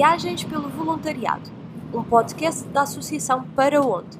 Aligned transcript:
Viagens 0.00 0.42
pelo 0.44 0.70
Voluntariado, 0.70 1.50
um 1.92 2.02
podcast 2.02 2.66
da 2.68 2.84
Associação 2.84 3.46
Para 3.50 3.82
Onde. 3.82 4.16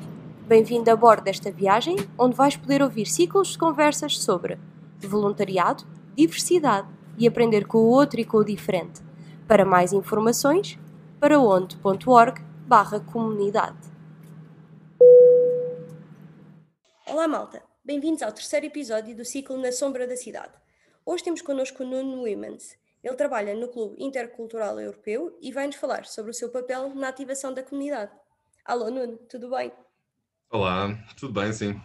Bem-vindo 0.47 0.91
a 0.91 0.95
bordo 0.95 1.25
desta 1.25 1.51
viagem, 1.51 1.97
onde 2.19 2.37
vais 2.37 2.55
poder 2.55 2.83
ouvir 2.83 3.07
ciclos 3.07 3.53
de 3.53 3.59
conversas 3.59 4.19
sobre 4.19 4.59
voluntariado, 4.99 5.87
diversidade 6.15 6.87
e 7.17 7.27
aprender 7.27 7.67
com 7.67 7.79
o 7.79 7.89
outro 7.89 8.21
e 8.21 8.27
com 8.27 8.37
o 8.37 8.45
diferente. 8.45 9.01
Para 9.49 9.65
mais 9.65 9.95
informações, 9.95 10.79
paraonde.org 11.19 12.43
barra 12.67 13.01
comunidade. 13.01 13.79
Olá 17.07 17.27
malta, 17.27 17.63
bem-vindos 17.83 18.23
ao 18.23 18.33
terceiro 18.33 18.67
episódio 18.67 19.17
do 19.17 19.25
ciclo 19.25 19.57
Na 19.57 19.73
Sombra 19.73 20.07
da 20.07 20.15
Cidade. 20.15 20.53
Hoje 21.07 21.25
temos 21.25 21.41
connosco 21.41 21.83
o 21.83 21.87
Nuno 21.87 22.25
Womans. 22.25 22.79
Ele 23.03 23.17
trabalha 23.17 23.55
no 23.55 23.69
Clube 23.69 23.97
Intercultural 23.99 24.79
Europeu 24.79 25.37
e 25.41 25.51
vai-nos 25.51 25.77
falar 25.77 26.05
sobre 26.05 26.33
o 26.33 26.35
seu 26.35 26.51
papel 26.51 26.95
na 26.95 27.09
ativação 27.09 27.53
da 27.53 27.63
comunidade. 27.63 28.13
Alô 28.63 28.91
Nuno, 28.91 29.17
tudo 29.17 29.49
bem? 29.49 29.73
Olá, 30.51 30.89
tudo 31.19 31.33
bem, 31.33 31.51
sim. 31.51 31.81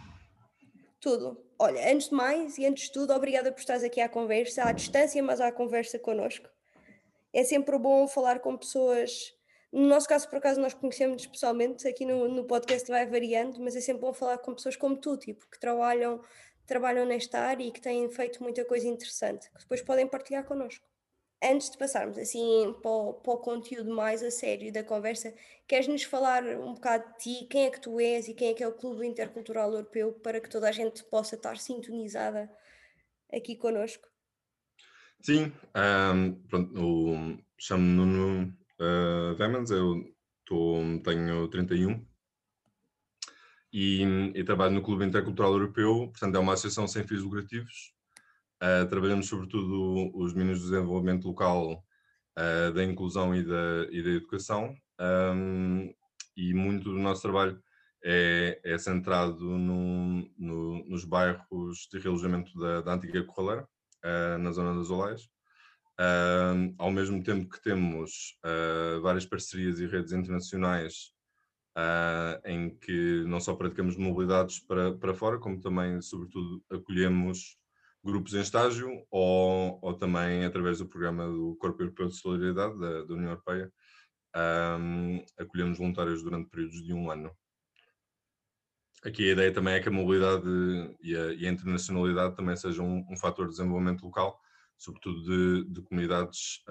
Tudo. 1.00 1.42
Olha, 1.58 1.90
antes 1.90 2.10
de 2.10 2.14
mais 2.14 2.58
e 2.58 2.66
antes 2.66 2.84
de 2.84 2.92
tudo, 2.92 3.14
obrigada 3.14 3.50
por 3.50 3.58
estares 3.58 3.82
aqui 3.82 3.98
à 3.98 4.10
conversa, 4.10 4.64
à 4.64 4.72
distância, 4.72 5.22
mas 5.22 5.40
à 5.40 5.50
conversa 5.50 5.98
connosco. 5.98 6.50
É 7.32 7.42
sempre 7.44 7.78
bom 7.78 8.06
falar 8.06 8.40
com 8.40 8.54
pessoas. 8.54 9.34
No 9.72 9.86
nosso 9.88 10.06
caso, 10.06 10.28
por 10.28 10.36
acaso, 10.36 10.60
nós 10.60 10.74
conhecemos 10.74 11.26
pessoalmente, 11.26 11.88
aqui 11.88 12.04
no, 12.04 12.28
no 12.28 12.44
podcast 12.44 12.90
vai 12.90 13.06
variando, 13.06 13.58
mas 13.62 13.74
é 13.74 13.80
sempre 13.80 14.02
bom 14.02 14.12
falar 14.12 14.36
com 14.38 14.54
pessoas 14.54 14.76
como 14.76 14.98
tu, 14.98 15.16
tipo, 15.16 15.48
que 15.50 15.58
trabalham, 15.58 16.20
trabalham 16.66 17.06
nesta 17.06 17.38
área 17.38 17.64
e 17.64 17.70
que 17.70 17.80
têm 17.80 18.06
feito 18.10 18.42
muita 18.42 18.66
coisa 18.66 18.86
interessante, 18.86 19.50
que 19.50 19.60
depois 19.60 19.80
podem 19.80 20.06
partilhar 20.06 20.44
connosco 20.44 20.84
antes 21.42 21.70
de 21.70 21.78
passarmos 21.78 22.16
assim 22.18 22.74
para 22.82 22.90
o, 22.90 23.14
para 23.14 23.32
o, 23.34 23.38
conteúdo 23.38 23.94
mais 23.94 24.22
a 24.22 24.30
sério 24.30 24.72
da 24.72 24.82
conversa, 24.82 25.34
queres-nos 25.66 26.02
falar 26.02 26.44
um 26.44 26.74
bocado 26.74 27.04
de 27.12 27.18
ti, 27.18 27.46
quem 27.46 27.66
é 27.66 27.70
que 27.70 27.80
tu 27.80 28.00
és 28.00 28.28
e 28.28 28.34
quem 28.34 28.50
é 28.50 28.54
que 28.54 28.62
é 28.62 28.68
o 28.68 28.72
Clube 28.72 29.06
Intercultural 29.06 29.70
Europeu 29.70 30.12
para 30.12 30.40
que 30.40 30.48
toda 30.48 30.68
a 30.68 30.72
gente 30.72 31.04
possa 31.04 31.34
estar 31.34 31.58
sintonizada 31.58 32.50
aqui 33.32 33.56
connosco? 33.56 34.08
Sim, 35.20 35.52
um, 36.14 36.34
pronto, 36.48 37.42
chamo-me 37.58 37.90
Nuno 37.90 38.56
uh, 38.80 39.34
Demans, 39.36 39.70
eu 39.70 40.04
tô, 40.44 40.78
tenho 41.04 41.48
31 41.48 42.06
e, 43.72 44.02
e 44.34 44.44
trabalho 44.44 44.74
no 44.74 44.82
Clube 44.82 45.04
Intercultural 45.04 45.52
Europeu, 45.52 46.08
portanto 46.08 46.34
é 46.36 46.38
uma 46.38 46.54
associação 46.54 46.86
sem 46.86 47.06
fins 47.06 47.22
lucrativos 47.22 47.95
Uh, 48.62 48.88
trabalhamos 48.88 49.28
sobretudo 49.28 50.10
os 50.16 50.32
meninos 50.32 50.60
do 50.60 50.70
desenvolvimento 50.70 51.28
local, 51.28 51.84
uh, 52.38 52.72
da 52.72 52.82
inclusão 52.82 53.34
e 53.34 53.44
da, 53.44 53.86
e 53.90 54.02
da 54.02 54.10
educação, 54.10 54.74
um, 54.98 55.94
e 56.34 56.54
muito 56.54 56.84
do 56.84 56.98
nosso 56.98 57.20
trabalho 57.20 57.62
é, 58.02 58.58
é 58.64 58.78
centrado 58.78 59.44
no, 59.44 60.30
no, 60.38 60.84
nos 60.86 61.04
bairros 61.04 61.86
de 61.92 61.98
realojamento 61.98 62.58
da, 62.58 62.80
da 62.80 62.94
antiga 62.94 63.22
Corraleira, 63.24 63.68
uh, 64.04 64.38
na 64.38 64.52
zona 64.52 64.74
das 64.74 64.88
Olais. 64.88 65.28
ao 66.78 66.90
mesmo 66.90 67.22
tempo 67.22 67.50
que 67.50 67.62
temos 67.62 68.38
várias 69.02 69.26
parcerias 69.26 69.80
e 69.80 69.86
redes 69.86 70.12
internacionais 70.12 71.12
em 72.44 72.70
que 72.70 73.24
não 73.26 73.40
só 73.40 73.54
praticamos 73.54 73.96
mobilidades 73.96 74.60
para, 74.60 74.94
para 74.94 75.14
fora, 75.14 75.38
como 75.38 75.60
também, 75.60 76.00
sobretudo, 76.00 76.62
acolhemos 76.70 77.58
grupos 78.06 78.32
em 78.32 78.40
estágio 78.40 78.88
ou, 79.10 79.78
ou 79.82 79.94
também 79.94 80.44
através 80.44 80.78
do 80.78 80.88
programa 80.88 81.26
do 81.26 81.56
Corpo 81.56 81.82
Europeu 81.82 82.06
de 82.06 82.16
Solidariedade 82.16 82.78
da, 82.78 83.04
da 83.04 83.14
União 83.14 83.30
Europeia, 83.30 83.70
um, 84.80 85.24
acolhemos 85.38 85.78
voluntários 85.78 86.22
durante 86.22 86.48
períodos 86.48 86.82
de 86.82 86.92
um 86.92 87.10
ano. 87.10 87.30
Aqui 89.04 89.28
a 89.28 89.32
ideia 89.32 89.52
também 89.52 89.74
é 89.74 89.80
que 89.80 89.88
a 89.88 89.92
mobilidade 89.92 90.48
e 91.02 91.16
a, 91.16 91.32
e 91.34 91.46
a 91.46 91.50
internacionalidade 91.50 92.34
também 92.34 92.56
sejam 92.56 92.86
um, 92.86 93.06
um 93.10 93.16
fator 93.16 93.46
de 93.46 93.52
desenvolvimento 93.52 94.04
local, 94.04 94.40
sobretudo 94.78 95.22
de, 95.22 95.64
de 95.70 95.82
comunidades 95.82 96.62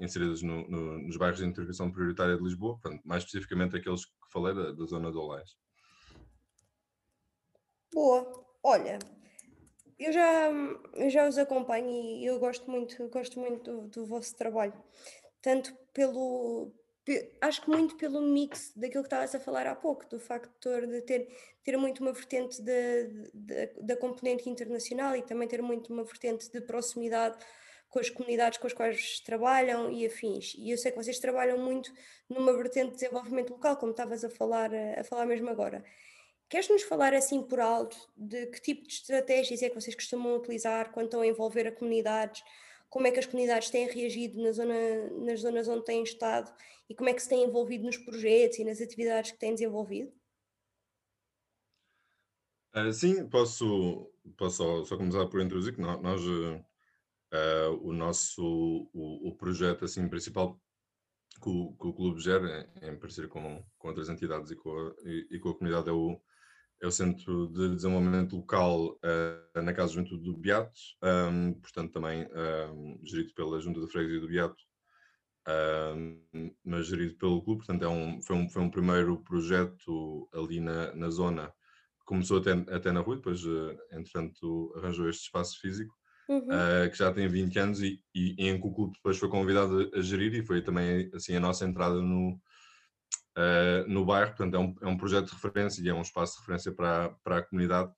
inseridas 0.00 0.42
no, 0.42 0.68
no, 0.68 0.98
nos 0.98 1.16
bairros 1.16 1.38
de 1.38 1.46
intervenção 1.46 1.90
prioritária 1.90 2.36
de 2.36 2.42
Lisboa, 2.42 2.78
portanto, 2.78 3.02
mais 3.04 3.22
especificamente 3.22 3.76
aqueles 3.76 4.04
que 4.04 4.12
falei 4.32 4.54
da, 4.54 4.72
da 4.72 4.84
zona 4.86 5.10
de 5.10 5.16
Olais. 5.16 5.56
Boa. 7.92 8.44
Olha, 8.62 8.98
eu 9.98 10.12
já, 10.12 10.50
eu 10.94 11.10
já 11.10 11.28
os 11.28 11.38
acompanho 11.38 11.88
e 11.90 12.26
eu 12.26 12.38
gosto 12.38 12.70
muito, 12.70 13.08
gosto 13.08 13.40
muito 13.40 13.70
do, 13.70 13.88
do 13.88 14.06
vosso 14.06 14.34
trabalho. 14.36 14.74
Tanto 15.40 15.74
pelo. 15.92 16.72
Acho 17.40 17.62
que 17.62 17.70
muito 17.70 17.96
pelo 17.96 18.20
mix 18.20 18.72
daquilo 18.74 19.04
que 19.04 19.06
estavas 19.06 19.32
a 19.32 19.38
falar 19.38 19.66
há 19.66 19.76
pouco, 19.76 20.08
do 20.08 20.18
factor 20.18 20.86
de 20.86 21.02
ter, 21.02 21.28
ter 21.62 21.76
muito 21.76 22.02
uma 22.02 22.12
vertente 22.12 22.60
da 23.80 23.96
componente 23.96 24.50
internacional 24.50 25.14
e 25.14 25.22
também 25.22 25.46
ter 25.46 25.62
muito 25.62 25.92
uma 25.92 26.02
vertente 26.02 26.50
de 26.50 26.60
proximidade 26.60 27.38
com 27.88 28.00
as 28.00 28.10
comunidades 28.10 28.58
com 28.58 28.66
as 28.66 28.72
quais 28.72 29.20
trabalham 29.20 29.90
e 29.90 30.04
afins. 30.04 30.54
E 30.58 30.70
eu 30.70 30.78
sei 30.78 30.90
que 30.90 30.98
vocês 30.98 31.18
trabalham 31.18 31.58
muito 31.58 31.92
numa 32.28 32.52
vertente 32.52 32.88
de 32.88 32.94
desenvolvimento 32.94 33.50
local, 33.50 33.76
como 33.76 33.92
estavas 33.92 34.24
a 34.24 34.28
falar, 34.28 34.70
a 34.74 35.04
falar 35.04 35.26
mesmo 35.26 35.48
agora. 35.48 35.84
Queres 36.48 36.68
nos 36.68 36.82
falar 36.82 37.12
assim 37.12 37.42
por 37.42 37.58
alto 37.58 37.96
de 38.16 38.46
que 38.46 38.60
tipo 38.60 38.86
de 38.86 38.92
estratégias 38.94 39.62
é 39.62 39.68
que 39.68 39.74
vocês 39.74 39.96
costumam 39.96 40.36
utilizar 40.36 40.92
quando 40.92 41.06
estão 41.06 41.20
a 41.20 41.26
envolver 41.26 41.66
a 41.66 41.72
comunidades? 41.72 42.42
Como 42.88 43.06
é 43.06 43.10
que 43.10 43.18
as 43.18 43.26
comunidades 43.26 43.68
têm 43.68 43.88
reagido 43.88 44.40
na 44.40 44.52
zona, 44.52 45.10
nas 45.24 45.40
zonas 45.40 45.66
onde 45.66 45.84
têm 45.84 46.04
estado 46.04 46.52
e 46.88 46.94
como 46.94 47.10
é 47.10 47.14
que 47.14 47.22
se 47.22 47.28
têm 47.28 47.44
envolvido 47.44 47.84
nos 47.84 47.96
projetos 47.96 48.58
e 48.58 48.64
nas 48.64 48.80
atividades 48.80 49.32
que 49.32 49.38
têm 49.38 49.54
desenvolvido? 49.54 50.12
Uh, 52.76 52.92
sim, 52.92 53.26
posso, 53.28 54.12
posso 54.36 54.56
só, 54.56 54.84
só, 54.84 54.96
começar 54.96 55.26
por 55.26 55.40
introduzir 55.40 55.74
que 55.74 55.80
nós, 55.80 56.22
uh, 56.22 56.64
o 57.82 57.92
nosso 57.92 58.88
o, 58.92 59.28
o, 59.28 59.34
projeto 59.34 59.84
assim 59.84 60.06
principal 60.08 60.60
que 61.40 61.48
o, 61.48 61.76
que 61.80 61.86
o 61.86 61.92
clube 61.92 62.20
gera 62.20 62.68
em 62.82 62.98
parceria 62.98 63.28
com, 63.28 63.64
com 63.78 63.88
outras 63.88 64.08
entidades 64.08 64.50
e 64.50 64.56
com 64.56 64.70
a, 64.70 64.94
e, 65.04 65.26
e 65.32 65.38
com 65.38 65.50
a 65.50 65.54
comunidade 65.54 65.88
é 65.88 65.92
o 65.92 66.20
é 66.80 66.86
o 66.86 66.90
Centro 66.90 67.48
de 67.48 67.74
Desenvolvimento 67.74 68.36
Local 68.36 68.98
uh, 68.98 69.62
na 69.62 69.72
Casa 69.72 69.94
Juventude 69.94 70.22
do 70.22 70.36
Beato, 70.36 70.78
um, 71.02 71.54
portanto 71.54 71.92
também 71.92 72.28
um, 72.70 73.00
gerido 73.02 73.32
pela 73.34 73.60
Junta 73.60 73.80
de 73.80 73.86
Freguesia 73.86 74.20
do 74.20 74.28
Beato, 74.28 74.62
um, 75.96 76.52
mas 76.64 76.86
gerido 76.86 77.16
pelo 77.16 77.42
clube, 77.42 77.64
portanto 77.64 77.82
é 77.82 77.88
um, 77.88 78.20
foi, 78.20 78.36
um, 78.36 78.48
foi 78.50 78.62
um 78.62 78.70
primeiro 78.70 79.22
projeto 79.22 80.28
ali 80.34 80.60
na, 80.60 80.94
na 80.94 81.08
zona, 81.08 81.52
começou 82.04 82.38
até, 82.38 82.52
até 82.52 82.92
na 82.92 83.00
rua, 83.00 83.16
depois 83.16 83.44
uh, 83.44 83.76
entretanto 83.92 84.72
arranjou 84.76 85.08
este 85.08 85.22
espaço 85.22 85.58
físico, 85.60 85.94
uhum. 86.28 86.38
uh, 86.38 86.90
que 86.90 86.98
já 86.98 87.12
tem 87.12 87.28
20 87.28 87.58
anos 87.58 87.82
e, 87.82 88.02
e, 88.14 88.34
em 88.38 88.60
que 88.60 88.66
o 88.66 88.72
clube 88.72 88.94
depois 88.94 89.18
foi 89.18 89.28
convidado 89.28 89.90
a, 89.94 89.98
a 89.98 90.02
gerir 90.02 90.34
e 90.34 90.44
foi 90.44 90.62
também 90.62 91.10
assim 91.14 91.36
a 91.36 91.40
nossa 91.40 91.64
entrada 91.64 92.00
no, 92.00 92.32
uh, 93.36 93.88
no 93.88 94.04
bairro, 94.04 94.34
portanto 94.34 94.54
é 94.54 94.58
um, 94.58 94.74
é 94.82 94.86
um 94.86 94.96
projeto 94.96 95.26
de 95.26 95.34
referência 95.34 95.82
e 95.82 95.88
é 95.88 95.94
um 95.94 96.02
espaço 96.02 96.34
de 96.34 96.40
referência 96.40 96.72
para, 96.72 97.10
para 97.22 97.38
a 97.38 97.42
comunidade 97.42 97.92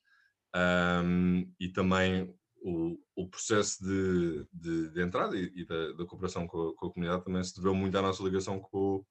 um, 0.55 1.53
e 1.61 1.69
também 1.69 2.35
o, 2.63 2.99
o 3.15 3.29
processo 3.29 3.83
de, 3.85 4.47
de, 4.53 4.91
de 4.91 5.03
entrada 5.03 5.37
e, 5.37 5.53
e 5.55 5.65
da, 5.65 5.93
da, 5.93 6.05
cooperação 6.05 6.47
com 6.47 6.69
a, 6.69 6.75
com 6.75 6.87
a, 6.87 6.93
comunidade 6.93 7.25
também 7.25 7.43
se 7.43 7.55
deveu 7.55 7.75
muito 7.75 7.97
à 7.97 8.03
nossa 8.03 8.23
ligação 8.23 8.59
com, 8.61 9.05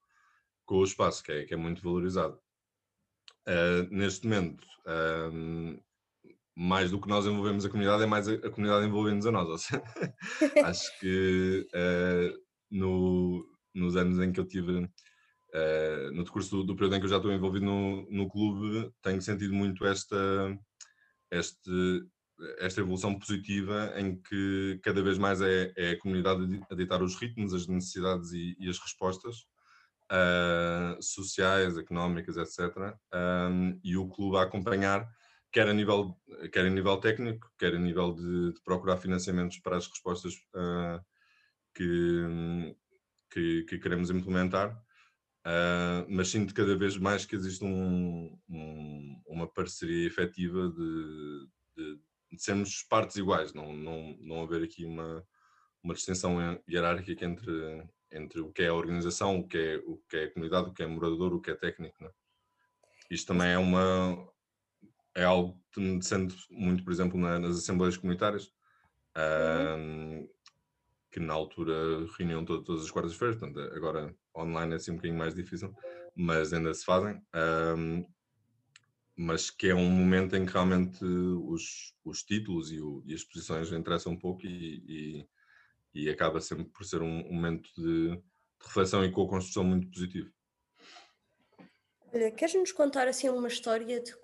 com 0.66 0.76
o 0.76 0.84
espaço, 0.84 1.22
que 1.22 1.32
é, 1.32 1.44
que 1.44 1.54
é 1.54 1.56
muito 1.56 1.82
valorizado. 1.82 2.38
Uh, 3.46 3.88
neste 3.90 4.26
momento, 4.26 4.66
um, 5.32 5.80
mais 6.58 6.90
do 6.90 7.00
que 7.00 7.08
nós 7.08 7.24
envolvemos 7.24 7.64
a 7.64 7.68
comunidade, 7.68 8.02
é 8.02 8.06
mais 8.06 8.26
a, 8.26 8.32
a 8.32 8.50
comunidade 8.50 8.84
envolvendo-nos 8.84 9.26
a 9.26 9.30
nós. 9.30 9.62
Seja, 9.62 9.82
acho 10.66 10.98
que 10.98 11.66
uh, 11.72 12.38
no, 12.68 13.46
nos 13.72 13.94
anos 13.96 14.18
em 14.18 14.32
que 14.32 14.40
eu 14.40 14.46
tive 14.46 14.88
Uh, 15.48 16.12
no 16.12 16.24
decurso 16.24 16.58
do, 16.58 16.62
do, 16.62 16.76
período 16.76 16.96
em 16.96 16.98
que 16.98 17.06
eu 17.06 17.10
já 17.10 17.16
estou 17.16 17.32
envolvido 17.32 17.64
no, 17.64 18.06
no 18.10 18.28
clube, 18.28 18.92
tenho 19.00 19.20
sentido 19.22 19.54
muito 19.54 19.82
esta, 19.86 20.54
este, 21.30 22.04
esta 22.58 22.82
evolução 22.82 23.18
positiva 23.18 23.94
em 23.96 24.20
que 24.20 24.78
cada 24.82 25.02
vez 25.02 25.16
mais 25.16 25.40
é, 25.40 25.72
é 25.74 25.92
a 25.92 25.98
comunidade 25.98 26.60
a 26.70 26.74
ditar 26.74 27.02
os 27.02 27.16
ritmos, 27.16 27.54
as 27.54 27.66
necessidades 27.66 28.30
e, 28.32 28.56
e 28.60 28.68
as 28.68 28.78
respostas 28.78 29.36
uh, 30.12 31.02
sociais, 31.02 31.78
económicas, 31.78 32.36
etc. 32.36 32.94
Um, 33.50 33.80
e 33.82 33.96
o 33.96 34.06
clube 34.06 34.36
a 34.36 34.42
acompanhar, 34.42 35.08
quer 35.52 35.68
a 35.68 35.72
nível, 35.72 36.16
quer 36.52 36.66
a 36.66 36.70
nível 36.70 36.98
técnico, 36.98 37.50
quer 37.58 37.74
a 37.74 37.78
nível 37.78 38.14
de, 38.14 38.52
de 38.52 38.60
procurar 38.62 38.96
financiamentos 38.96 39.58
para 39.58 39.76
as 39.76 39.86
respostas 39.86 40.34
uh, 40.54 41.04
que, 41.74 42.74
que, 43.30 43.64
que 43.64 43.78
queremos 43.78 44.10
implementar 44.10 44.76
Uh, 45.48 46.04
mas 46.08 46.28
sinto 46.28 46.52
cada 46.52 46.76
vez 46.76 46.98
mais 46.98 47.24
que 47.24 47.34
existe 47.34 47.64
um, 47.64 48.38
um, 48.50 49.22
uma 49.26 49.46
parceria 49.46 50.06
efetiva 50.06 50.68
de, 50.68 51.48
de, 51.74 52.00
de, 52.32 52.42
sermos 52.42 52.82
partes 52.82 53.16
iguais, 53.16 53.54
não, 53.54 53.72
não, 53.72 54.14
não 54.20 54.42
haver 54.42 54.62
aqui 54.62 54.84
uma, 54.84 55.26
uma 55.82 55.94
distinção 55.94 56.60
hierárquica 56.68 57.24
entre, 57.24 57.82
entre 58.12 58.40
o 58.40 58.52
que 58.52 58.62
é 58.62 58.68
a 58.68 58.74
organização, 58.74 59.38
o 59.38 59.48
que 59.48 59.56
é, 59.56 59.76
o 59.86 59.96
que 60.08 60.16
é 60.18 60.24
a 60.24 60.30
comunidade, 60.30 60.68
o 60.68 60.74
que 60.74 60.82
é 60.82 60.86
morador, 60.86 61.32
o 61.32 61.40
que 61.40 61.50
é 61.50 61.54
técnico. 61.54 61.96
Né? 62.04 62.10
Isto 63.10 63.28
também 63.28 63.48
é 63.48 63.58
uma 63.58 64.28
é 65.14 65.24
algo 65.24 65.60
que 65.72 65.80
me 65.80 66.02
sente 66.02 66.36
muito, 66.50 66.84
por 66.84 66.92
exemplo, 66.92 67.18
na, 67.18 67.38
nas 67.38 67.56
assembleias 67.56 67.96
comunitárias, 67.96 68.52
uhum. 69.16 70.28
que 71.10 71.20
na 71.20 71.32
altura 71.32 71.74
reuniam 72.16 72.44
todas, 72.44 72.64
todas 72.64 72.84
as 72.84 72.90
quartas-feiras, 72.90 73.36
portanto 73.36 73.60
agora 73.74 74.14
online 74.36 74.72
é 74.72 74.76
assim 74.76 74.92
um 74.92 74.96
bocadinho 74.96 75.18
mais 75.18 75.34
difícil, 75.34 75.74
mas 76.14 76.52
ainda 76.52 76.72
se 76.72 76.84
fazem. 76.84 77.20
Um, 77.34 78.04
mas 79.16 79.50
que 79.50 79.68
é 79.68 79.74
um 79.74 79.90
momento 79.90 80.36
em 80.36 80.46
que 80.46 80.52
realmente 80.52 81.04
os, 81.04 81.92
os 82.04 82.22
títulos 82.22 82.70
e, 82.70 82.80
o, 82.80 83.02
e 83.04 83.12
as 83.12 83.24
posições 83.24 83.72
interessam 83.72 84.12
um 84.12 84.18
pouco 84.18 84.46
e, 84.46 85.26
e, 85.92 86.02
e, 86.02 86.08
acaba 86.08 86.40
sempre 86.40 86.66
por 86.66 86.84
ser 86.84 87.02
um, 87.02 87.26
um 87.26 87.32
momento 87.32 87.68
de, 87.76 88.10
de 88.10 88.22
reflexão 88.64 89.04
e 89.04 89.10
co-construção 89.10 89.64
muito 89.64 89.90
positivo. 89.90 90.30
Olha, 92.14 92.30
queres-nos 92.30 92.70
contar 92.70 93.08
assim 93.08 93.28
uma 93.28 93.48
história 93.48 94.00
de 94.00 94.14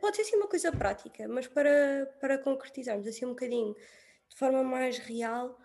pode 0.00 0.16
ser 0.16 0.22
assim 0.22 0.36
uma 0.36 0.48
coisa 0.48 0.70
prática, 0.70 1.26
mas 1.28 1.46
para, 1.46 2.06
para 2.20 2.38
concretizarmos 2.38 3.06
assim 3.06 3.24
um 3.24 3.30
bocadinho 3.30 3.74
de 4.28 4.36
forma 4.36 4.62
mais 4.62 4.98
real, 4.98 5.58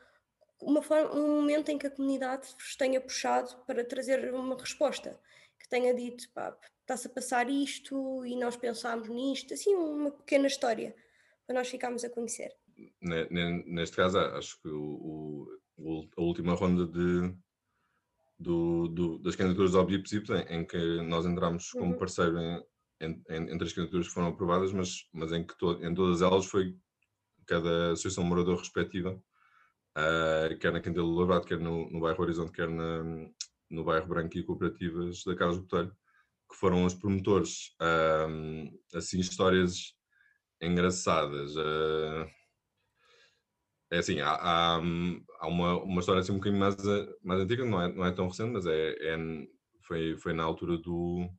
uma 0.61 0.81
forma, 0.81 1.13
um 1.13 1.41
momento 1.41 1.69
em 1.69 1.77
que 1.77 1.87
a 1.87 1.91
comunidade 1.91 2.47
vos 2.57 2.75
tenha 2.75 3.01
puxado 3.01 3.55
para 3.67 3.83
trazer 3.83 4.33
uma 4.33 4.57
resposta, 4.57 5.19
que 5.59 5.67
tenha 5.67 5.93
dito, 5.93 6.29
pá, 6.33 6.57
está-se 6.81 7.07
a 7.07 7.09
passar 7.09 7.49
isto 7.49 8.25
e 8.25 8.35
nós 8.35 8.55
pensámos 8.55 9.09
nisto, 9.09 9.53
assim 9.53 9.75
uma 9.75 10.11
pequena 10.11 10.47
história 10.47 10.95
para 11.45 11.55
nós 11.55 11.67
ficarmos 11.67 12.03
a 12.03 12.09
conhecer. 12.09 12.51
Neste 13.01 13.95
caso, 13.95 14.17
acho 14.17 14.61
que 14.61 14.67
o, 14.67 15.47
o, 15.77 16.09
a 16.17 16.21
última 16.21 16.53
ronda 16.55 16.85
de, 16.85 17.35
do, 18.39 18.87
do, 18.87 19.19
das 19.19 19.35
candidaturas 19.35 19.71
do 19.71 19.79
Objip 19.79 20.05
em, 20.31 20.59
em 20.59 20.65
que 20.65 21.01
nós 21.03 21.25
entramos 21.25 21.71
como 21.71 21.93
uhum. 21.93 21.97
parceiro 21.97 22.37
em, 22.39 22.63
entre 22.99 23.63
as 23.63 23.73
candidaturas 23.73 24.07
que 24.07 24.13
foram 24.13 24.27
aprovadas, 24.27 24.71
mas, 24.71 25.07
mas 25.13 25.31
em 25.31 25.45
que 25.45 25.57
to, 25.57 25.83
em 25.83 25.93
todas 25.93 26.21
elas 26.21 26.45
foi 26.45 26.77
cada 27.45 27.91
associação 27.91 28.23
morador 28.23 28.57
respectiva, 28.57 29.21
uh, 29.97 30.57
quer 30.59 30.71
na 30.71 30.81
Candela 30.81 31.05
Lourado, 31.05 31.45
quer 31.45 31.59
no, 31.59 31.89
no 31.89 31.99
bairro 31.99 32.21
Horizonte, 32.21 32.51
quer 32.51 32.69
na, 32.69 33.03
no 33.69 33.83
bairro 33.83 34.07
Branco 34.07 34.37
e 34.37 34.43
cooperativas 34.43 35.23
da 35.23 35.35
Carlos 35.35 35.59
Botelho, 35.59 35.95
que 36.49 36.57
foram 36.57 36.85
os 36.85 36.93
promotores. 36.93 37.75
Uh, 37.81 38.97
assim, 38.97 39.19
histórias 39.19 39.93
engraçadas. 40.61 41.55
Uh, 41.55 42.27
é 43.91 43.99
assim, 43.99 44.19
há, 44.19 44.31
há, 44.31 44.75
há, 44.77 45.47
uma, 45.47 45.83
uma 45.83 45.99
história 45.99 46.21
assim 46.21 46.31
um 46.31 46.37
bocadinho 46.37 46.59
mais, 46.59 46.75
mais 47.23 47.41
antiga, 47.41 47.63
não 47.65 47.81
é, 47.81 47.93
não 47.93 48.05
é 48.05 48.11
tão 48.11 48.27
recente, 48.27 48.51
mas 48.51 48.65
é, 48.65 48.95
é 48.99 49.17
foi, 49.83 50.17
foi 50.17 50.33
na 50.33 50.43
altura 50.43 50.77
do. 50.77 51.29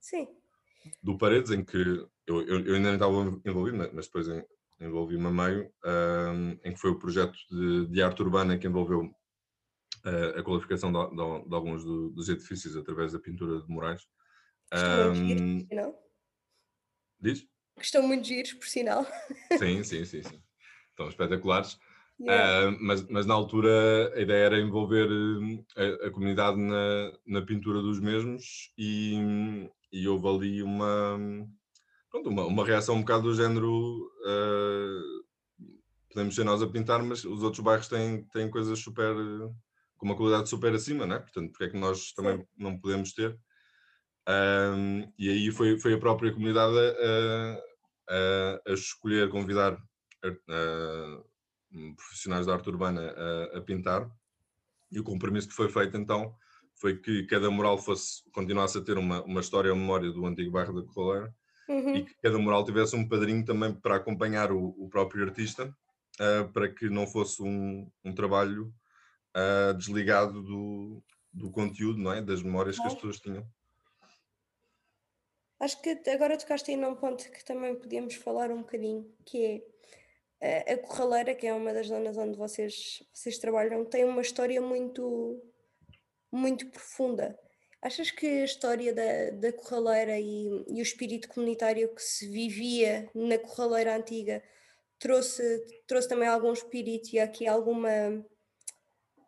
Sim 0.00 0.41
do 1.02 1.16
Paredes, 1.16 1.50
em 1.50 1.64
que 1.64 1.76
eu, 2.26 2.42
eu, 2.46 2.66
eu 2.66 2.74
ainda 2.74 2.88
não 2.88 2.94
estava 2.94 3.40
envolvido, 3.44 3.76
mas 3.92 4.06
depois 4.06 4.26
envolvi-me 4.80 5.26
a 5.26 5.30
meio, 5.30 5.72
um, 5.84 6.58
em 6.64 6.72
que 6.72 6.80
foi 6.80 6.90
o 6.90 6.98
projeto 6.98 7.36
de, 7.50 7.86
de 7.86 8.02
arte 8.02 8.22
urbana 8.22 8.58
que 8.58 8.66
envolveu 8.66 9.02
uh, 9.02 10.38
a 10.38 10.42
qualificação 10.42 10.92
de, 10.92 11.10
de, 11.10 11.48
de 11.48 11.54
alguns 11.54 11.84
do, 11.84 12.10
dos 12.10 12.28
edifícios 12.28 12.76
através 12.76 13.12
da 13.12 13.18
pintura 13.18 13.60
de 13.60 13.68
murais. 13.68 14.02
Estão 14.72 15.12
um, 15.12 15.14
muito 15.14 15.28
giros, 15.28 15.62
por 15.62 15.68
sinal. 15.68 15.94
Diz? 17.20 17.46
estão 17.80 18.06
muito 18.06 18.26
giros, 18.26 18.52
por 18.54 18.66
sinal. 18.66 19.06
Sim, 19.58 19.82
sim, 19.82 20.04
sim, 20.04 20.22
sim. 20.22 20.42
Estão 20.90 21.08
espetaculares. 21.08 21.78
Yeah. 22.20 22.68
Uh, 22.68 22.78
mas, 22.80 23.08
mas 23.08 23.26
na 23.26 23.34
altura 23.34 24.12
a 24.14 24.20
ideia 24.20 24.44
era 24.44 24.60
envolver 24.60 25.10
hum, 25.10 25.64
a, 25.76 26.06
a 26.06 26.10
comunidade 26.10 26.56
na, 26.56 27.12
na 27.26 27.42
pintura 27.42 27.80
dos 27.80 27.98
mesmos 27.98 28.72
e, 28.78 29.68
e 29.92 30.08
houve 30.08 30.28
ali 30.28 30.62
uma, 30.62 31.18
pronto, 32.10 32.28
uma, 32.28 32.46
uma 32.46 32.64
reação 32.64 32.96
um 32.96 33.00
bocado 33.00 33.24
do 33.24 33.34
género 33.34 34.10
uh, 34.24 35.22
podemos 36.08 36.34
ser 36.34 36.44
nós 36.44 36.62
a 36.62 36.66
pintar, 36.66 37.02
mas 37.02 37.24
os 37.24 37.42
outros 37.42 37.62
bairros 37.62 37.88
têm, 37.88 38.24
têm 38.32 38.50
coisas 38.50 38.78
super 38.78 39.14
com 39.96 40.06
uma 40.06 40.16
qualidade 40.16 40.48
super 40.48 40.74
acima, 40.74 41.06
não 41.06 41.16
é? 41.16 41.20
Portanto, 41.20 41.52
porque 41.52 41.64
é 41.64 41.68
que 41.68 41.78
nós 41.78 42.12
também 42.12 42.38
Sim. 42.38 42.46
não 42.58 42.76
podemos 42.76 43.12
ter? 43.12 43.38
Um, 44.28 45.12
e 45.18 45.28
aí 45.28 45.50
foi, 45.52 45.78
foi 45.78 45.94
a 45.94 45.98
própria 45.98 46.32
comunidade 46.32 46.76
a, 46.76 47.60
a, 48.10 48.70
a 48.70 48.72
escolher 48.72 49.28
convidar 49.30 49.76
a, 50.24 51.22
profissionais 51.96 52.46
da 52.46 52.54
arte 52.54 52.68
urbana 52.68 53.14
a, 53.54 53.60
pintar 53.60 54.10
e 54.90 55.00
o 55.00 55.04
compromisso 55.04 55.48
que 55.48 55.54
foi 55.54 55.68
feito 55.68 55.96
então 55.96 56.34
foi 56.82 56.96
que 56.96 57.22
cada 57.26 57.48
mural 57.48 57.78
fosse, 57.78 58.28
continuasse 58.32 58.76
a 58.76 58.80
ter 58.80 58.98
uma, 58.98 59.22
uma 59.22 59.40
história 59.40 59.70
ou 59.70 59.76
memória 59.76 60.10
do 60.10 60.26
antigo 60.26 60.50
bairro 60.50 60.82
da 60.82 60.92
Corraleira 60.92 61.32
uhum. 61.68 61.94
e 61.94 62.04
que 62.04 62.12
cada 62.20 62.36
mural 62.38 62.64
tivesse 62.64 62.96
um 62.96 63.08
padrinho 63.08 63.44
também 63.44 63.72
para 63.72 63.94
acompanhar 63.94 64.50
o, 64.50 64.74
o 64.76 64.88
próprio 64.88 65.24
artista, 65.24 65.72
uh, 66.20 66.52
para 66.52 66.68
que 66.68 66.90
não 66.90 67.06
fosse 67.06 67.40
um, 67.40 67.88
um 68.04 68.12
trabalho 68.12 68.74
uh, 69.36 69.72
desligado 69.74 70.42
do, 70.42 71.00
do 71.32 71.52
conteúdo, 71.52 72.00
não 72.00 72.12
é? 72.12 72.20
das 72.20 72.42
memórias 72.42 72.76
que 72.76 72.86
as 72.88 72.94
pessoas 72.94 73.20
tinham. 73.20 73.46
Acho 75.60 75.80
que 75.80 76.10
agora 76.10 76.36
tocaste 76.36 76.72
aí 76.72 76.76
num 76.76 76.96
ponto 76.96 77.30
que 77.30 77.44
também 77.44 77.76
podíamos 77.76 78.16
falar 78.16 78.50
um 78.50 78.62
bocadinho, 78.62 79.08
que 79.24 79.62
é 80.40 80.64
eh, 80.68 80.72
a 80.72 80.78
Corraleira, 80.78 81.32
que 81.36 81.46
é 81.46 81.54
uma 81.54 81.72
das 81.72 81.86
zonas 81.86 82.16
onde 82.16 82.36
vocês, 82.36 83.04
vocês 83.14 83.38
trabalham, 83.38 83.84
tem 83.84 84.04
uma 84.04 84.20
história 84.20 84.60
muito 84.60 85.40
muito 86.32 86.66
profunda. 86.70 87.38
Achas 87.82 88.10
que 88.10 88.26
a 88.26 88.44
história 88.44 88.94
da, 88.94 89.30
da 89.30 89.52
Corraleira 89.52 90.18
e, 90.18 90.46
e, 90.68 90.80
o 90.80 90.82
espírito 90.82 91.28
comunitário 91.28 91.92
que 91.94 92.02
se 92.02 92.28
vivia 92.28 93.10
na 93.14 93.38
Corraleira 93.38 93.96
antiga 93.96 94.42
trouxe, 94.98 95.42
trouxe 95.86 96.08
também 96.08 96.28
algum 96.28 96.52
espírito 96.52 97.10
e 97.12 97.18
aqui 97.18 97.46
alguma, 97.46 98.24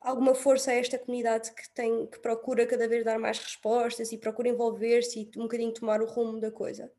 alguma 0.01 0.37
força 0.37 0.71
a 0.71 0.75
esta 0.75 0.97
comunidade 0.97 1.53
que, 1.53 1.69
tem, 1.75 2.07
que 2.07 2.21
procura 2.21 2.65
cada 2.65 2.89
vez 2.89 3.05
dar 3.05 3.19
mais 3.19 3.39
respostas 3.41 4.13
e 4.13 4.19
procura 4.19 4.49
envolver-se 4.49 5.21
e 5.21 5.39
um 5.39 5.43
bocadinho 5.43 5.75
tomar 5.75 6.01
o 6.01 6.07
rumo 6.07 6.41
da 6.41 6.53
coisa? 6.53 6.93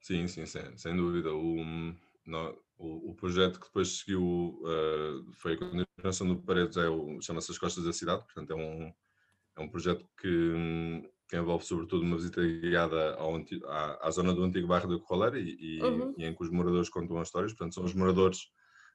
Sim, 0.00 0.26
sim, 0.26 0.46
sem, 0.46 0.76
sem 0.78 0.96
dúvida. 0.96 1.32
O, 1.32 1.56
não, 2.26 2.58
o, 2.82 3.10
o, 3.10 3.14
projeto 3.14 3.60
que 3.60 3.66
depois 3.66 4.00
seguiu 4.00 4.60
uh, 4.62 5.32
foi 5.34 5.54
a 5.54 5.56
continuação 5.56 6.26
do 6.26 6.42
Paredes, 6.42 6.76
é 6.76 6.86
chama-se 7.20 7.52
As 7.52 7.58
Costas 7.58 7.84
da 7.84 7.92
Cidade, 7.92 8.24
portanto 8.24 8.50
é 8.50 8.56
um, 8.56 8.92
é 9.56 9.60
um 9.60 9.68
projeto 9.68 10.04
que, 10.20 11.08
que 11.28 11.36
envolve 11.36 11.64
sobretudo 11.64 12.02
uma 12.02 12.16
visita 12.16 12.42
guiada 12.42 13.14
ao, 13.14 13.36
à, 13.36 14.08
à, 14.08 14.10
zona 14.10 14.34
do 14.34 14.42
antigo 14.42 14.66
bairro 14.66 14.88
da 14.88 15.04
Corraleira 15.04 15.38
e, 15.38 15.56
e, 15.60 15.82
uhum. 15.82 16.14
e, 16.18 16.24
em 16.24 16.34
que 16.34 16.42
os 16.42 16.50
moradores 16.50 16.88
contam 16.88 17.18
as 17.18 17.28
histórias, 17.28 17.52
portanto 17.52 17.74
são 17.74 17.84
os 17.84 17.94
moradores 17.94 18.40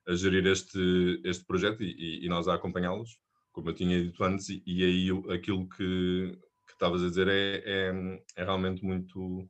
a 0.06 0.13
gerir 0.13 0.46
este, 0.48 1.22
este 1.24 1.46
projeto 1.46 1.82
e, 1.82 2.25
e 2.25 2.27
nós 2.27 2.48
a 2.48 2.56
acompanhá-los, 2.56 3.17
como 3.53 3.70
eu 3.70 3.74
tinha 3.74 4.03
dito 4.03 4.22
antes, 4.24 4.50
e, 4.50 4.84
aí 4.84 5.10
aquilo 5.34 5.67
que, 5.70 6.38
que 6.65 6.74
estavas 6.74 7.01
a 7.03 7.08
dizer 7.08 7.29
é, 7.29 7.63
é, 7.65 8.24
é 8.36 8.44
realmente 8.44 8.84
muito, 8.84 9.50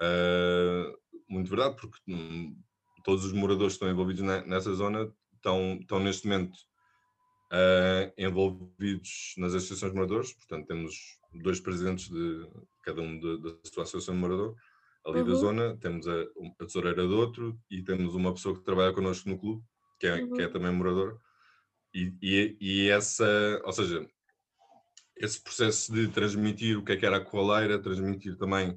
uh, 0.00 0.98
muito 1.28 1.48
verdade, 1.48 1.76
porque 1.76 1.98
hum, 2.08 2.56
todos 3.06 3.24
os 3.24 3.32
moradores 3.32 3.74
que 3.74 3.76
estão 3.76 3.88
envolvidos 3.88 4.22
nessa 4.46 4.74
zona 4.74 5.08
estão, 5.36 5.78
estão 5.80 6.00
neste 6.00 6.26
momento 6.26 6.56
uh, 7.52 8.12
envolvidos 8.18 9.32
nas 9.38 9.54
associações 9.54 9.92
de 9.92 9.96
moradores, 9.96 10.32
portanto 10.32 10.66
temos 10.66 11.16
dois 11.32 11.60
presidentes 11.60 12.08
de 12.08 12.48
cada 12.82 13.00
um 13.00 13.20
da 13.20 13.50
sua 13.62 13.84
associação 13.84 14.12
de 14.12 14.20
morador 14.20 14.56
ali 15.06 15.20
uhum. 15.20 15.28
da 15.28 15.34
zona, 15.34 15.76
temos 15.76 16.08
a, 16.08 16.20
a 16.60 16.66
tesoureira 16.66 17.06
do 17.06 17.16
outro 17.16 17.56
e 17.70 17.80
temos 17.80 18.12
uma 18.16 18.34
pessoa 18.34 18.56
que 18.56 18.64
trabalha 18.64 18.92
connosco 18.92 19.28
no 19.28 19.38
clube, 19.38 19.62
que 20.00 20.08
é, 20.08 20.16
uhum. 20.16 20.32
que 20.32 20.42
é 20.42 20.46
uhum. 20.46 20.52
também 20.52 20.72
morador, 20.72 21.20
e, 21.94 22.12
e, 22.20 22.56
e, 22.60 22.88
essa, 22.90 23.62
ou 23.64 23.72
seja, 23.72 24.04
esse 25.16 25.40
processo 25.40 25.92
de 25.92 26.08
transmitir 26.08 26.76
o 26.76 26.84
que 26.84 26.90
é 26.90 26.96
que 26.96 27.06
era 27.06 27.18
a 27.18 27.24
coaleira, 27.24 27.78
transmitir 27.78 28.36
também 28.36 28.76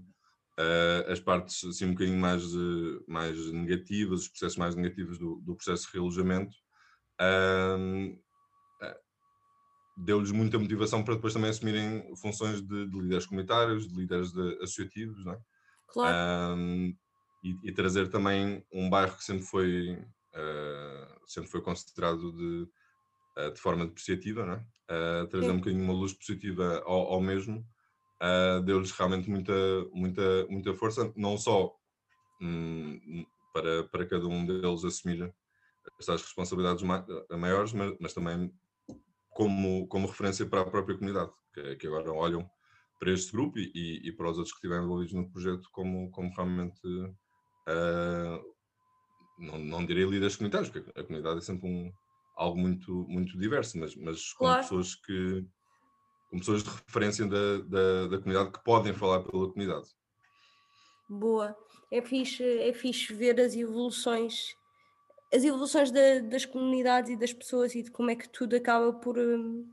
uh, 0.59 1.11
as 1.11 1.19
partes 1.19 1.63
assim 1.63 1.85
um 1.85 1.93
bocadinho 1.93 2.19
mais, 2.19 2.43
uh, 2.53 3.03
mais 3.07 3.51
negativas, 3.51 4.21
os 4.21 4.27
processos 4.27 4.57
mais 4.57 4.75
negativos 4.75 5.17
do, 5.17 5.35
do 5.41 5.55
processo 5.55 5.87
de 5.87 5.93
realojamento, 5.93 6.55
uh, 7.21 8.19
deu-lhes 9.97 10.31
muita 10.31 10.59
motivação 10.59 11.03
para 11.03 11.15
depois 11.15 11.33
também 11.33 11.49
assumirem 11.49 12.15
funções 12.15 12.61
de, 12.61 12.87
de 12.87 12.99
líderes 12.99 13.25
comunitários, 13.25 13.87
de 13.87 13.95
líderes 13.95 14.31
de, 14.31 14.57
associativos, 14.61 15.25
não 15.25 15.33
é? 15.33 15.39
Claro. 15.89 16.17
E, 17.43 17.57
e, 17.63 17.71
trazer 17.73 18.09
também 18.09 18.63
um 18.71 18.89
bairro 18.89 19.17
que 19.17 19.23
sempre 19.23 19.43
foi, 19.43 19.97
sempre 21.25 21.49
foi 21.49 21.61
considerado 21.61 22.31
de, 22.31 22.69
de 23.53 23.59
forma 23.59 23.87
depreciativa, 23.87 24.45
não 24.45 24.53
é? 24.53 25.25
trazer 25.25 25.47
Sim. 25.47 25.51
um 25.51 25.57
bocadinho 25.57 25.83
uma 25.83 25.93
luz 25.93 26.13
positiva 26.13 26.81
ao, 26.85 27.13
ao 27.13 27.21
mesmo 27.21 27.65
uh, 28.21 28.61
deu-lhes 28.63 28.91
realmente 28.91 29.29
muita, 29.29 29.53
muita, 29.93 30.45
muita 30.47 30.73
força, 30.73 31.11
não 31.15 31.37
só 31.37 31.73
um, 32.41 33.25
para, 33.53 33.83
para 33.85 34.05
cada 34.05 34.27
um 34.27 34.45
deles 34.45 34.83
assumir 34.83 35.33
estas 35.99 36.21
responsabilidades 36.21 36.83
ma 36.83 37.05
maiores, 37.31 37.73
mas, 37.73 37.95
mas, 37.99 38.13
também 38.13 38.53
como, 39.29 39.87
como 39.87 40.07
referência 40.07 40.45
para 40.45 40.61
a 40.61 40.69
própria 40.69 40.97
comunidade, 40.97 41.31
que, 41.53 41.75
que 41.77 41.87
agora 41.87 42.11
olham 42.11 42.49
para 42.99 43.11
este 43.11 43.31
grupo 43.31 43.57
e, 43.57 44.01
e, 44.03 44.11
para 44.11 44.29
os 44.29 44.37
outros 44.37 44.51
que 44.51 44.57
estiverem 44.57 44.83
envolvidos 44.83 45.13
no 45.13 45.31
projeto 45.31 45.69
como, 45.71 46.11
como 46.11 46.29
realmente, 46.35 46.81
uh, 46.85 48.43
não, 49.37 49.57
não 49.57 49.85
direi 49.85 50.03
líderes 50.03 50.35
comunitários, 50.35 50.69
porque 50.69 50.91
a 50.99 51.03
comunidade 51.03 51.37
é 51.39 51.41
sempre 51.41 51.67
um, 51.67 51.91
algo 52.35 52.57
muito, 52.57 52.91
muito 53.07 53.37
diverso, 53.37 53.79
mas, 53.79 53.95
mas 53.95 54.33
com 54.33 54.45
claro. 54.45 54.61
pessoas 54.61 54.95
que 54.95 55.45
com 56.29 56.39
pessoas 56.39 56.63
de 56.63 56.69
referência 56.69 57.25
da, 57.25 57.57
da, 57.65 58.07
da, 58.07 58.17
comunidade 58.17 58.51
que 58.51 58.63
podem 58.63 58.93
falar 58.93 59.21
pela 59.21 59.47
comunidade. 59.47 59.89
Boa. 61.09 61.57
É 61.91 62.01
fixe, 62.01 62.43
é 62.43 62.71
fixe 62.71 63.13
ver 63.13 63.39
as 63.41 63.55
evoluções, 63.55 64.55
as 65.33 65.43
evoluções 65.43 65.89
da, 65.89 66.19
das 66.19 66.45
comunidades 66.45 67.11
e 67.11 67.15
das 67.15 67.33
pessoas 67.33 67.73
e 67.73 67.81
de 67.81 67.89
como 67.89 68.11
é 68.11 68.15
que 68.15 68.29
tudo 68.29 68.55
acaba 68.55 68.93
por 68.93 69.17
hum, 69.17 69.67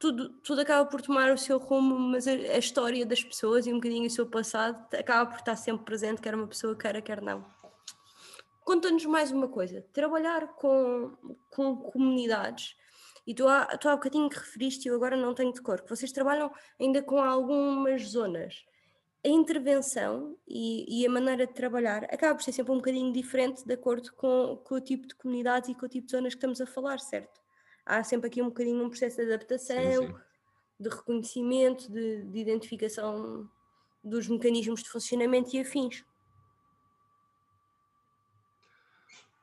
tudo, 0.00 0.30
tudo 0.42 0.62
acaba 0.62 0.88
por 0.88 1.02
tomar 1.02 1.30
o 1.30 1.36
seu 1.36 1.58
rumo, 1.58 1.98
mas 1.98 2.26
a, 2.26 2.32
a, 2.32 2.58
história 2.58 3.04
das 3.04 3.22
pessoas 3.22 3.66
e 3.66 3.70
um 3.70 3.76
bocadinho 3.76 4.06
o 4.06 4.10
seu 4.10 4.26
passado 4.26 4.82
acaba 4.96 5.30
por 5.30 5.38
estar 5.38 5.54
sempre 5.56 5.84
presente, 5.84 6.22
quer 6.22 6.34
uma 6.34 6.46
pessoa 6.46 6.74
queira, 6.74 7.02
quer 7.02 7.20
não. 7.20 7.44
Conta-nos 8.64 9.04
mais 9.04 9.30
uma 9.30 9.46
coisa: 9.46 9.84
trabalhar 9.92 10.54
com, 10.54 11.12
com 11.50 11.76
comunidades, 11.76 12.76
e 13.30 13.34
tu 13.34 13.46
há, 13.48 13.66
tu 13.78 13.88
há 13.88 13.94
bocadinho 13.96 14.28
que 14.28 14.38
referiste, 14.38 14.86
e 14.86 14.90
eu 14.90 14.96
agora 14.96 15.16
não 15.16 15.34
tenho 15.34 15.52
de 15.52 15.60
cor, 15.62 15.80
que 15.82 15.90
vocês 15.90 16.12
trabalham 16.12 16.52
ainda 16.80 17.02
com 17.02 17.18
algumas 17.22 18.02
zonas. 18.02 18.64
A 19.24 19.28
intervenção 19.28 20.36
e, 20.48 21.02
e, 21.02 21.06
a 21.06 21.10
maneira 21.10 21.46
de 21.46 21.52
trabalhar 21.52 22.04
acaba 22.04 22.34
por 22.34 22.42
ser 22.42 22.52
sempre 22.52 22.72
um 22.72 22.76
bocadinho 22.76 23.12
diferente 23.12 23.64
de 23.66 23.74
acordo 23.74 24.10
com, 24.14 24.56
com 24.64 24.74
o 24.76 24.80
tipo 24.80 25.06
de 25.06 25.14
comunidades 25.14 25.68
e 25.68 25.74
com 25.74 25.84
o 25.84 25.88
tipo 25.88 26.06
de 26.06 26.12
zonas 26.12 26.34
que 26.34 26.38
estamos 26.38 26.60
a 26.60 26.66
falar, 26.66 26.98
certo? 26.98 27.40
há 27.90 28.04
sempre 28.04 28.28
aqui 28.28 28.40
um 28.40 28.46
bocadinho 28.46 28.84
um 28.84 28.88
processo 28.88 29.16
de 29.16 29.22
adaptação, 29.24 30.06
sim, 30.06 30.06
sim. 30.06 30.14
de 30.78 30.88
reconhecimento, 30.88 31.90
de, 31.90 32.24
de, 32.24 32.38
identificação 32.38 33.48
dos 34.02 34.28
mecanismos 34.28 34.82
de 34.82 34.88
funcionamento 34.88 35.54
e 35.54 35.60
afins. 35.60 36.04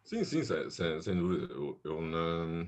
Sim, 0.04 0.24
sim, 0.24 0.44
sem, 0.44 0.70
sem, 0.70 1.02
sem 1.02 1.16
dúvida. 1.16 1.54
Eu, 1.54 1.80
eu 1.84 2.02
na, 2.02 2.66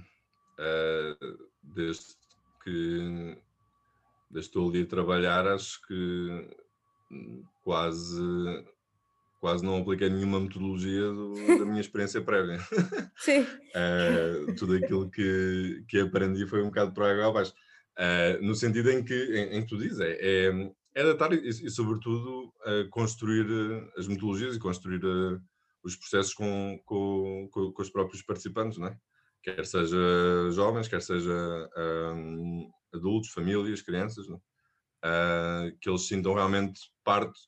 uh, 0.59 1.49
desde 1.63 2.15
que 2.63 3.37
desde 4.29 4.49
estou 4.49 4.69
ali 4.69 4.83
a 4.83 4.85
trabalhar, 4.85 5.47
acho 5.47 5.81
que 5.87 6.49
quase 7.63 8.63
quase 9.39 9.63
não 9.63 9.77
apliquei 9.77 10.09
nenhuma 10.09 10.39
metodologia 10.39 11.01
do, 11.01 11.33
da 11.33 11.65
minha 11.65 11.79
experiência 11.79 12.21
prévia. 12.21 12.59
Sim. 13.17 13.41
uh, 13.41 14.53
tudo 14.55 14.75
aquilo 14.75 15.09
que, 15.09 15.83
que 15.87 15.99
aprendi 15.99 16.45
foi 16.45 16.61
um 16.61 16.65
bocado 16.65 16.93
para 16.93 17.11
água 17.11 17.27
abaixo. 17.27 17.53
Uh, 17.97 18.45
no 18.45 18.53
sentido 18.55 18.91
em 18.91 19.03
que, 19.03 19.13
em, 19.13 19.57
em 19.57 19.61
que 19.61 19.67
tu 19.67 19.77
dizes, 19.77 19.99
é, 19.99 20.17
é, 20.19 20.71
é 20.95 21.01
adaptar 21.01 21.33
e, 21.33 21.47
e, 21.47 21.69
sobretudo, 21.69 22.53
uh, 22.65 22.89
construir 22.89 23.45
as 23.97 24.07
metodologias 24.07 24.55
e 24.55 24.59
construir 24.59 25.01
os 25.83 25.95
processos 25.95 26.33
com, 26.33 26.79
com, 26.85 27.47
com, 27.51 27.71
com, 27.71 27.81
os 27.81 27.89
próprios 27.89 28.21
participantes, 28.21 28.77
não 28.77 28.87
é? 28.87 28.97
Quer 29.43 29.65
seja 29.65 29.98
jovens, 30.51 30.88
quer 30.88 31.01
seja 31.01 31.69
um, 32.13 32.69
adultos, 32.93 33.31
famílias, 33.31 33.81
crianças, 33.81 34.27
uh, 34.27 35.77
que 35.81 35.89
eles 35.89 36.08
sintam 36.08 36.34
realmente 36.34 36.79
parte 37.03 37.39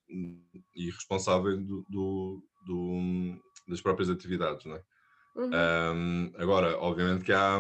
e 0.76 0.86
responsável 0.86 1.58
do, 1.58 1.86
do, 1.90 2.44
do, 2.66 3.42
das 3.68 3.82
próprias 3.82 4.10
atividades, 4.10 4.66
não 4.66 4.76
é? 4.76 4.84
Uhum. 5.36 5.52
Um, 5.96 6.34
agora, 6.38 6.78
obviamente 6.78 7.24
que 7.24 7.32
há 7.32 7.58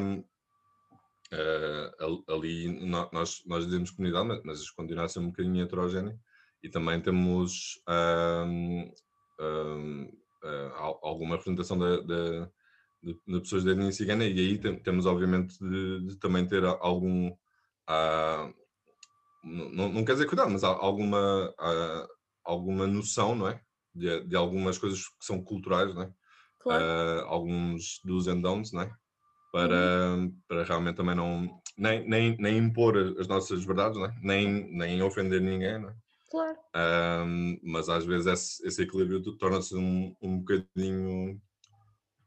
uh, 1.33 2.33
ali, 2.33 2.67
nós, 3.11 3.41
nós 3.45 3.65
dizemos 3.65 3.91
comunidade, 3.91 4.41
mas 4.43 4.69
continua 4.71 5.05
a 5.05 5.09
ser 5.09 5.19
um 5.19 5.27
bocadinho 5.27 5.63
heterogéneo 5.63 6.19
e 6.63 6.69
também 6.69 7.01
temos 7.01 7.81
um, 7.87 8.91
um, 9.39 10.03
uh, 10.43 10.99
alguma 11.01 11.35
representação 11.35 11.77
da, 11.77 12.01
da, 12.01 12.51
de, 13.01 13.19
de, 13.27 13.39
pessoas 13.41 13.63
da 13.63 13.71
etnia 13.71 13.91
cigana 13.91 14.25
e 14.25 14.39
aí 14.39 14.57
tem, 14.57 14.77
temos 14.79 15.05
obviamente 15.05 15.57
de, 15.59 16.07
de, 16.07 16.19
também 16.19 16.47
ter 16.47 16.63
algum 16.63 17.29
uh, 17.29 18.53
não, 19.43 19.89
não 19.89 20.05
quer 20.05 20.13
dizer 20.13 20.27
cuidado, 20.27 20.51
mas 20.51 20.63
alguma, 20.63 21.53
há 21.57 22.07
alguma 22.43 22.85
noção, 22.87 23.35
não 23.35 23.47
é? 23.47 23.59
De, 23.93 24.23
de, 24.25 24.35
algumas 24.35 24.77
coisas 24.77 25.07
que 25.07 25.25
são 25.25 25.43
culturais, 25.43 25.93
não 25.93 26.03
é? 26.03 26.11
Claro. 26.59 26.83
Uh, 26.83 27.25
alguns 27.27 27.99
dos 28.03 28.27
and 28.27 28.41
don'ts, 28.41 28.71
não 28.71 28.81
é? 28.81 28.91
Para, 29.51 30.15
uhum. 30.15 30.35
para 30.47 30.63
realmente 30.63 30.95
também 30.95 31.15
não. 31.15 31.61
Nem, 31.77 32.07
nem, 32.07 32.37
nem 32.37 32.57
impor 32.57 32.95
as 33.19 33.27
nossas 33.27 33.65
verdades, 33.65 33.97
não 33.97 34.05
é? 34.05 34.15
Nem, 34.21 34.71
nem 34.71 35.01
ofender 35.01 35.41
ninguém, 35.41 35.79
não 35.79 35.89
é? 35.89 35.95
Claro. 36.29 36.57
Uh, 36.75 37.59
mas 37.63 37.89
às 37.89 38.05
vezes 38.05 38.27
esse, 38.27 38.67
esse 38.67 38.83
equilíbrio 38.83 39.21
torna-se 39.37 39.75
um, 39.75 40.15
um 40.21 40.39
bocadinho 40.39 41.41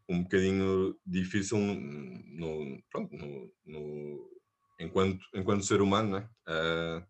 um 0.08 0.22
bocadinho 0.22 0.98
difícil 1.06 1.58
no, 1.58 2.82
pronto, 2.90 3.16
no, 3.16 3.50
no, 3.64 4.30
enquanto, 4.78 5.24
enquanto 5.34 5.64
ser 5.64 5.80
humano, 5.80 6.18
uh, 6.48 7.06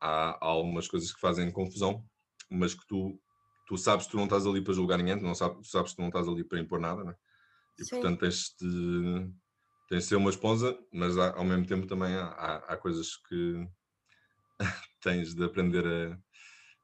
há, 0.00 0.30
há 0.30 0.46
algumas 0.46 0.88
coisas 0.88 1.12
que 1.12 1.20
fazem 1.20 1.50
confusão, 1.50 2.04
mas 2.50 2.74
que 2.74 2.86
tu, 2.86 3.20
tu 3.66 3.76
sabes 3.76 4.06
que 4.06 4.12
tu 4.12 4.16
não 4.16 4.24
estás 4.24 4.46
ali 4.46 4.60
para 4.60 4.74
julgar 4.74 4.98
ninguém, 4.98 5.18
tu, 5.18 5.24
não 5.24 5.34
sabes, 5.34 5.58
tu 5.58 5.70
sabes 5.70 5.90
que 5.92 5.96
tu 5.96 6.02
não 6.02 6.08
estás 6.08 6.26
ali 6.26 6.44
para 6.44 6.60
impor 6.60 6.80
nada, 6.80 7.04
né? 7.04 7.14
e 7.78 7.84
Sim. 7.84 7.90
portanto 7.90 8.20
tens 8.20 8.54
de, 8.60 9.30
tens 9.88 10.02
de 10.02 10.08
ser 10.08 10.16
uma 10.16 10.30
esponsa, 10.30 10.76
mas 10.92 11.16
há, 11.18 11.36
ao 11.36 11.44
mesmo 11.44 11.66
tempo 11.66 11.86
também 11.86 12.14
há, 12.14 12.26
há, 12.26 12.56
há 12.72 12.76
coisas 12.76 13.16
que 13.16 13.68
tens 15.00 15.34
de 15.34 15.44
aprender 15.44 15.86
a, 15.86 16.18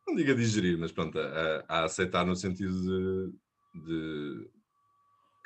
não 0.07 0.15
digo 0.15 0.33
a 0.33 0.35
digerir, 0.35 0.79
mas 0.79 0.93
pronto, 0.93 1.19
a, 1.19 1.65
a 1.69 1.85
aceitar 1.85 2.25
no 2.25 2.37
sentido 2.37 2.73
de, 2.81 3.85
de 3.85 4.51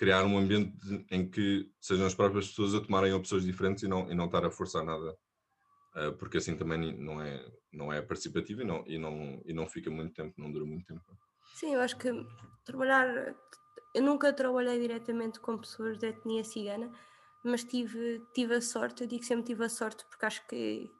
criar 0.02 0.25
um 0.25 0.37
ambiente 0.37 0.76
em 1.12 1.30
que 1.30 1.71
sejam 1.80 2.04
as 2.04 2.12
próprias 2.12 2.49
pessoas 2.49 2.75
a 2.75 2.80
tomarem 2.80 3.12
opções 3.12 3.44
diferentes 3.44 3.85
e 3.85 3.88
não, 3.88 4.11
e 4.11 4.16
não 4.16 4.25
estar 4.25 4.44
a 4.44 4.50
forçar 4.50 4.85
nada, 4.85 5.16
uh, 5.94 6.12
porque 6.18 6.38
assim 6.38 6.56
também 6.56 6.92
não 6.99 7.23
é, 7.23 7.49
não 7.73 7.92
é 7.92 8.02
participativo 8.02 8.62
e 8.62 8.64
não, 8.64 8.82
e, 8.85 8.99
não, 8.99 9.40
e 9.44 9.52
não 9.52 9.68
fica 9.68 9.88
muito 9.92 10.12
tempo, 10.12 10.35
não 10.37 10.50
dura 10.50 10.64
muito 10.64 10.85
tempo. 10.87 11.04
Sim, 11.54 11.75
eu 11.75 11.80
acho 11.80 11.97
que 11.99 12.11
trabalhar. 12.64 13.32
Eu 13.94 14.02
nunca 14.02 14.32
trabalhei 14.32 14.80
diretamente 14.80 15.38
com 15.38 15.56
pessoas 15.56 15.97
de 15.99 16.09
etnia 16.09 16.42
cigana, 16.42 16.90
mas 17.44 17.62
tive, 17.62 18.21
tive 18.35 18.56
a 18.56 18.61
sorte, 18.61 19.04
eu 19.04 19.06
digo 19.06 19.23
sempre 19.23 19.44
tive 19.44 19.64
a 19.64 19.68
sorte, 19.68 20.04
porque 20.06 20.26
acho 20.26 20.44
que, 20.49 20.90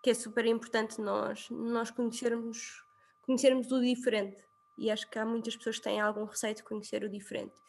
que 0.00 0.10
é 0.10 0.14
super 0.14 0.46
importante 0.46 1.00
nós, 1.00 1.50
nós 1.50 1.90
conhecermos, 1.90 2.84
conhecermos 3.22 3.72
o 3.72 3.80
diferente. 3.80 4.40
E 4.78 4.92
acho 4.92 5.10
que 5.10 5.18
há 5.18 5.26
muitas 5.26 5.56
pessoas 5.56 5.78
que 5.78 5.82
têm 5.82 6.00
algum 6.00 6.24
receio 6.24 6.54
de 6.54 6.62
conhecer 6.62 7.02
o 7.02 7.10
diferente. 7.10 7.64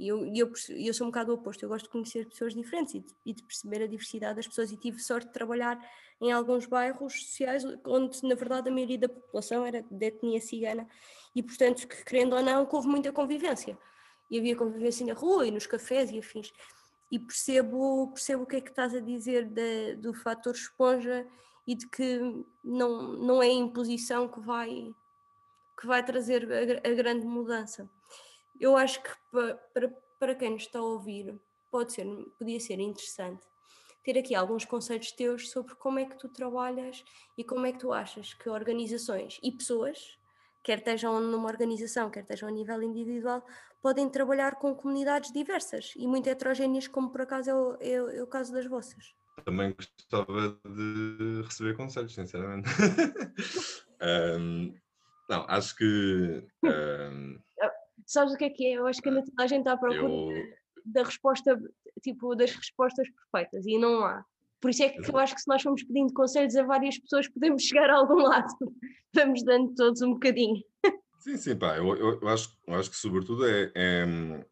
E 0.00 0.08
eu, 0.08 0.24
eu, 0.34 0.50
eu 0.70 0.94
sou 0.94 1.06
um 1.06 1.10
bocado 1.10 1.30
o 1.30 1.34
oposto, 1.34 1.62
eu 1.62 1.68
gosto 1.68 1.84
de 1.84 1.90
conhecer 1.90 2.26
pessoas 2.26 2.54
diferentes 2.54 2.94
e 2.94 3.00
de, 3.00 3.14
e 3.26 3.34
de, 3.34 3.42
perceber 3.42 3.82
a 3.82 3.86
diversidade 3.86 4.36
das 4.36 4.48
pessoas. 4.48 4.72
E 4.72 4.76
tive 4.78 4.98
sorte 4.98 5.26
de 5.26 5.32
trabalhar 5.34 5.78
em 6.18 6.32
alguns 6.32 6.64
bairros 6.64 7.12
sociais 7.26 7.64
onde, 7.84 8.26
na 8.26 8.34
verdade, 8.34 8.70
a 8.70 8.72
maioria 8.72 8.96
da 8.96 9.10
população 9.10 9.66
era 9.66 9.82
de 9.82 10.06
etnia 10.06 10.40
cigana 10.40 10.88
e, 11.36 11.42
portanto, 11.42 11.86
que, 11.86 12.02
querendo 12.02 12.34
ou 12.34 12.42
não, 12.42 12.66
houve 12.72 12.88
muita 12.88 13.12
convivência. 13.12 13.76
E 14.30 14.38
havia 14.38 14.56
convivência 14.56 15.04
na 15.04 15.12
rua 15.12 15.46
e 15.46 15.50
nos 15.50 15.66
cafés 15.66 16.10
e 16.10 16.18
afins. 16.18 16.50
E 17.12 17.18
percebo, 17.18 18.10
percebo 18.14 18.44
o 18.44 18.46
que 18.46 18.56
é 18.56 18.60
que 18.62 18.70
estás 18.70 18.94
a 18.94 19.00
dizer 19.00 19.44
de, 19.44 19.96
do 19.96 20.14
fator 20.14 20.54
esponja 20.54 21.26
e 21.66 21.74
de 21.74 21.86
que 21.88 22.20
não, 22.64 23.12
não 23.18 23.42
é 23.42 23.48
a 23.48 23.52
imposição 23.52 24.28
que 24.28 24.40
vai, 24.40 24.94
que 25.78 25.86
vai 25.86 26.02
trazer 26.02 26.48
a, 26.50 26.88
a 26.88 26.94
grande 26.94 27.26
mudança 27.26 27.86
eu 28.60 28.76
acho 28.76 29.02
que 29.02 29.10
para, 29.72 29.88
para 30.18 30.34
quem 30.34 30.50
nos 30.50 30.62
está 30.62 30.78
a 30.78 30.82
ouvir 30.82 31.40
pode 31.70 31.92
ser, 31.92 32.06
podia 32.38 32.60
ser 32.60 32.78
interessante 32.78 33.50
ter 34.04 34.18
aqui 34.18 34.34
alguns 34.34 34.64
conselhos 34.64 35.12
teus 35.12 35.50
sobre 35.50 35.74
como 35.74 35.98
é 35.98 36.04
que 36.04 36.18
tu 36.18 36.28
trabalhas 36.28 37.04
e 37.36 37.44
como 37.44 37.66
é 37.66 37.72
que 37.72 37.78
tu 37.78 37.92
achas 37.92 38.34
que 38.34 38.48
organizações 38.48 39.38
e 39.42 39.52
pessoas, 39.52 40.18
quer 40.62 40.78
estejam 40.78 41.20
numa 41.20 41.48
organização, 41.48 42.10
quer 42.10 42.20
estejam 42.20 42.48
a 42.48 42.52
nível 42.52 42.82
individual, 42.82 43.44
podem 43.82 44.08
trabalhar 44.08 44.56
com 44.56 44.74
comunidades 44.74 45.32
diversas 45.32 45.92
e 45.96 46.06
muito 46.06 46.28
heterogéneas, 46.28 46.88
como 46.88 47.10
por 47.10 47.22
acaso 47.22 47.50
é 47.50 47.54
o, 47.54 47.76
é, 47.80 48.18
é 48.18 48.22
o 48.22 48.26
caso 48.26 48.52
das 48.52 48.66
vossas. 48.66 49.14
Também 49.44 49.74
gostava 49.74 50.58
de 50.66 51.42
receber 51.42 51.74
conselhos, 51.76 52.14
sinceramente. 52.14 52.68
um, 54.38 54.74
não, 55.28 55.46
acho 55.48 55.76
que. 55.76 56.46
Um, 56.62 57.38
Sabes 58.06 58.34
o 58.34 58.36
que 58.36 58.44
é 58.44 58.50
que 58.50 58.66
é? 58.66 58.72
Eu 58.72 58.86
acho 58.86 59.00
que 59.00 59.08
a 59.08 59.14
toda 59.14 59.42
a 59.42 59.46
gente 59.46 59.60
está 59.60 59.72
à 59.72 59.76
procura 59.76 60.34
eu... 60.38 60.44
da 60.84 61.02
resposta, 61.02 61.60
tipo, 62.02 62.34
das 62.34 62.52
respostas 62.52 63.08
perfeitas 63.10 63.66
e 63.66 63.78
não 63.78 64.04
há. 64.04 64.24
Por 64.60 64.70
isso 64.70 64.82
é 64.82 64.90
que 64.90 65.10
eu 65.10 65.16
acho 65.16 65.34
que 65.34 65.40
se 65.40 65.48
nós 65.48 65.62
formos 65.62 65.82
pedindo 65.82 66.12
conselhos 66.12 66.54
a 66.54 66.62
várias 66.62 66.98
pessoas, 66.98 67.26
podemos 67.28 67.62
chegar 67.64 67.88
a 67.90 67.96
algum 67.96 68.16
lado. 68.16 68.54
Vamos 69.14 69.42
dando 69.42 69.74
todos 69.74 70.02
um 70.02 70.12
bocadinho. 70.12 70.62
Sim, 71.20 71.36
sim, 71.36 71.56
pá, 71.56 71.76
eu, 71.76 71.96
eu, 71.96 72.20
eu 72.20 72.28
acho, 72.28 72.56
eu 72.66 72.74
acho 72.74 72.90
que 72.90 72.96
sobretudo 72.96 73.46
é, 73.46 73.70
é, 73.74 74.46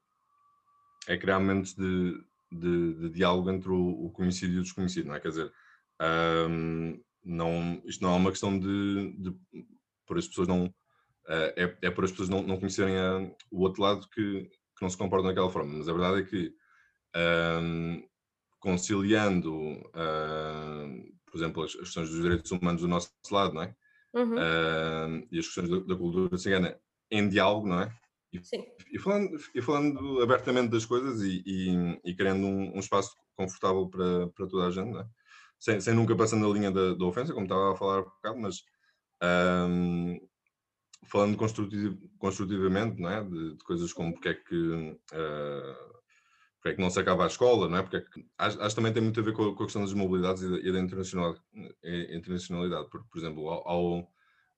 é 1.09 1.17
criar 1.17 1.39
momentos 1.39 1.75
de, 1.75 2.23
de, 2.53 2.95
de 2.95 3.11
diálogo 3.11 3.51
entre 3.51 3.71
o, 3.71 4.07
o, 4.07 4.11
conhecido 4.11 4.55
e 4.55 4.59
o 4.59 4.63
desconhecido, 4.63 5.07
não 5.07 5.15
é? 5.15 5.21
Quer 5.21 5.29
dizer, 5.29 5.53
não, 7.25 7.81
isto 7.85 8.03
não 8.03 8.13
é 8.13 8.17
uma 8.17 8.31
questão 8.31 8.59
de, 8.59 9.15
de 9.19 9.35
por 10.07 10.19
as 10.19 10.27
pessoas 10.27 10.49
não. 10.49 10.73
Uh, 11.29 11.53
é, 11.57 11.79
é 11.83 11.91
por 11.91 12.05
as 12.05 12.11
pessoas 12.11 12.31
não, 12.31 12.43
não 12.43 12.57
conhecerem 12.57 12.97
a, 12.97 13.31
o 13.51 13.61
outro 13.61 13.83
lado 13.83 14.09
que, 14.09 14.45
que 14.45 14.83
não 14.83 14.89
se 14.89 14.97
comportam 14.97 15.29
daquela 15.29 15.51
forma, 15.51 15.77
mas 15.77 15.89
a 15.89 15.93
verdade 15.93 16.23
é 16.23 16.25
que 16.25 16.55
um, 17.63 18.03
conciliando, 18.59 19.55
uh, 19.55 21.15
por 21.27 21.37
exemplo, 21.37 21.63
as, 21.65 21.75
questões 21.75 22.11
dos 22.11 22.23
direitos 22.23 22.51
humanos 22.51 22.81
do 22.81 22.89
nosso 22.89 23.11
lado, 23.31 23.55
não 23.55 23.63
é? 23.63 23.75
Uhum. 24.15 24.35
Uh, 24.35 25.29
e 25.31 25.39
as 25.39 25.47
questões 25.47 25.69
da, 25.69 25.79
da, 25.81 25.97
cultura 25.97 26.39
cigana 26.39 26.81
em 27.11 27.29
diálogo, 27.29 27.69
não 27.69 27.83
é? 27.83 27.95
E, 28.33 28.41
e, 28.93 28.99
falando, 28.99 29.39
e 29.55 29.63
falando 29.63 30.23
abertamente 30.23 30.71
das 30.71 30.85
coisas 30.85 31.23
e, 31.23 31.43
e, 31.47 32.01
e 32.05 32.15
criando 32.15 32.47
um, 32.47 32.77
um, 32.77 32.79
espaço 32.79 33.15
confortável 33.37 33.87
para, 33.89 34.29
para 34.29 34.47
toda 34.47 34.67
a 34.67 34.71
gente, 34.71 34.91
não 34.91 35.01
é? 35.01 35.07
sem, 35.59 35.81
sem 35.81 35.95
nunca 35.95 36.15
passando 36.17 36.49
a 36.49 36.53
linha 36.53 36.71
da, 36.71 36.95
da 36.95 37.05
ofensa, 37.05 37.33
como 37.33 37.47
estava 37.47 37.73
a 37.73 37.77
falar 37.77 37.99
há 38.01 38.03
bocado, 38.03 38.39
mas 38.39 38.63
um, 39.23 40.19
falando 41.05 41.37
construtiv, 41.37 41.97
construtivamente, 42.19 43.01
não 43.01 43.11
é? 43.11 43.23
De, 43.23 43.57
de, 43.57 43.65
coisas 43.65 43.93
como 43.93 44.13
porque 44.13 44.29
é 44.29 44.35
que. 44.35 44.55
Uh, 45.13 45.99
porque 46.57 46.71
é 46.71 46.75
que 46.75 46.81
não 46.81 46.91
se 46.91 46.99
acaba 46.99 47.25
a 47.25 47.29
escola, 47.29 47.69
não 47.69 47.79
é? 47.79 47.83
Porque 47.83 47.99
é 47.99 48.01
que, 48.01 48.27
acho, 48.37 48.61
acho, 48.61 48.71
que 48.71 48.75
também 48.75 48.93
tem 48.93 49.03
muito 49.03 49.21
a 49.21 49.23
ver 49.23 49.33
com, 49.33 49.55
com 49.55 49.63
a 49.63 49.67
questão 49.67 49.83
das 49.83 49.95
mobilidades 49.95 50.43
e 50.43 50.51
da, 50.51 50.59
e 50.59 50.73
da 50.73 50.81
internacionalidade, 50.81 51.45
internacionalidade, 52.11 52.89
porque, 52.91 53.07
por 53.09 53.19
exemplo, 53.19 53.49
ao, 53.49 54.11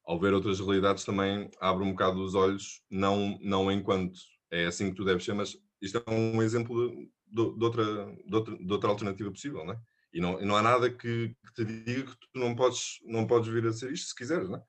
ao, 0.06 0.18
ver 0.18 0.32
outras 0.32 0.58
realidades 0.60 1.04
também 1.04 1.50
abre 1.60 1.84
um 1.84 1.90
bocado 1.90 2.24
os 2.24 2.34
olhos, 2.34 2.82
não, 2.90 3.38
não 3.42 3.70
enquanto 3.70 4.18
é 4.50 4.64
assim 4.64 4.88
que 4.90 4.96
tu 4.96 5.04
deves 5.04 5.24
ser, 5.24 5.34
mas 5.34 5.56
isto 5.80 6.02
é 6.04 6.10
um 6.10 6.42
exemplo 6.42 6.88
de, 6.88 7.10
de, 7.26 7.58
de 7.58 7.64
outra, 7.64 7.84
de, 8.26 8.34
outra, 8.34 8.56
de 8.56 8.72
outra 8.72 8.90
alternativa 8.90 9.30
possível, 9.30 9.64
não 9.64 9.74
é? 9.74 9.80
E 10.12 10.20
não, 10.20 10.40
e 10.40 10.44
não 10.44 10.56
há 10.56 10.62
nada 10.62 10.90
que, 10.90 11.28
que, 11.28 11.54
te 11.54 11.64
diga 11.64 12.02
que 12.02 12.16
tu 12.32 12.38
não 12.38 12.54
podes, 12.54 12.98
não 13.04 13.26
podes 13.26 13.48
vir 13.48 13.66
a 13.66 13.72
ser 13.72 13.92
isto 13.92 14.08
se 14.08 14.14
quiseres, 14.14 14.48
não 14.48 14.56
é? 14.56 14.62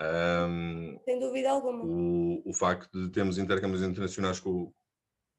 Um, 0.00 0.98
Sem 1.04 1.18
dúvida 1.18 1.50
alguma. 1.50 1.84
O, 1.84 2.42
o 2.48 2.54
facto 2.54 2.90
de 2.90 3.10
termos 3.10 3.36
intercâmbios 3.36 3.82
internacionais 3.82 4.40
com, 4.40 4.72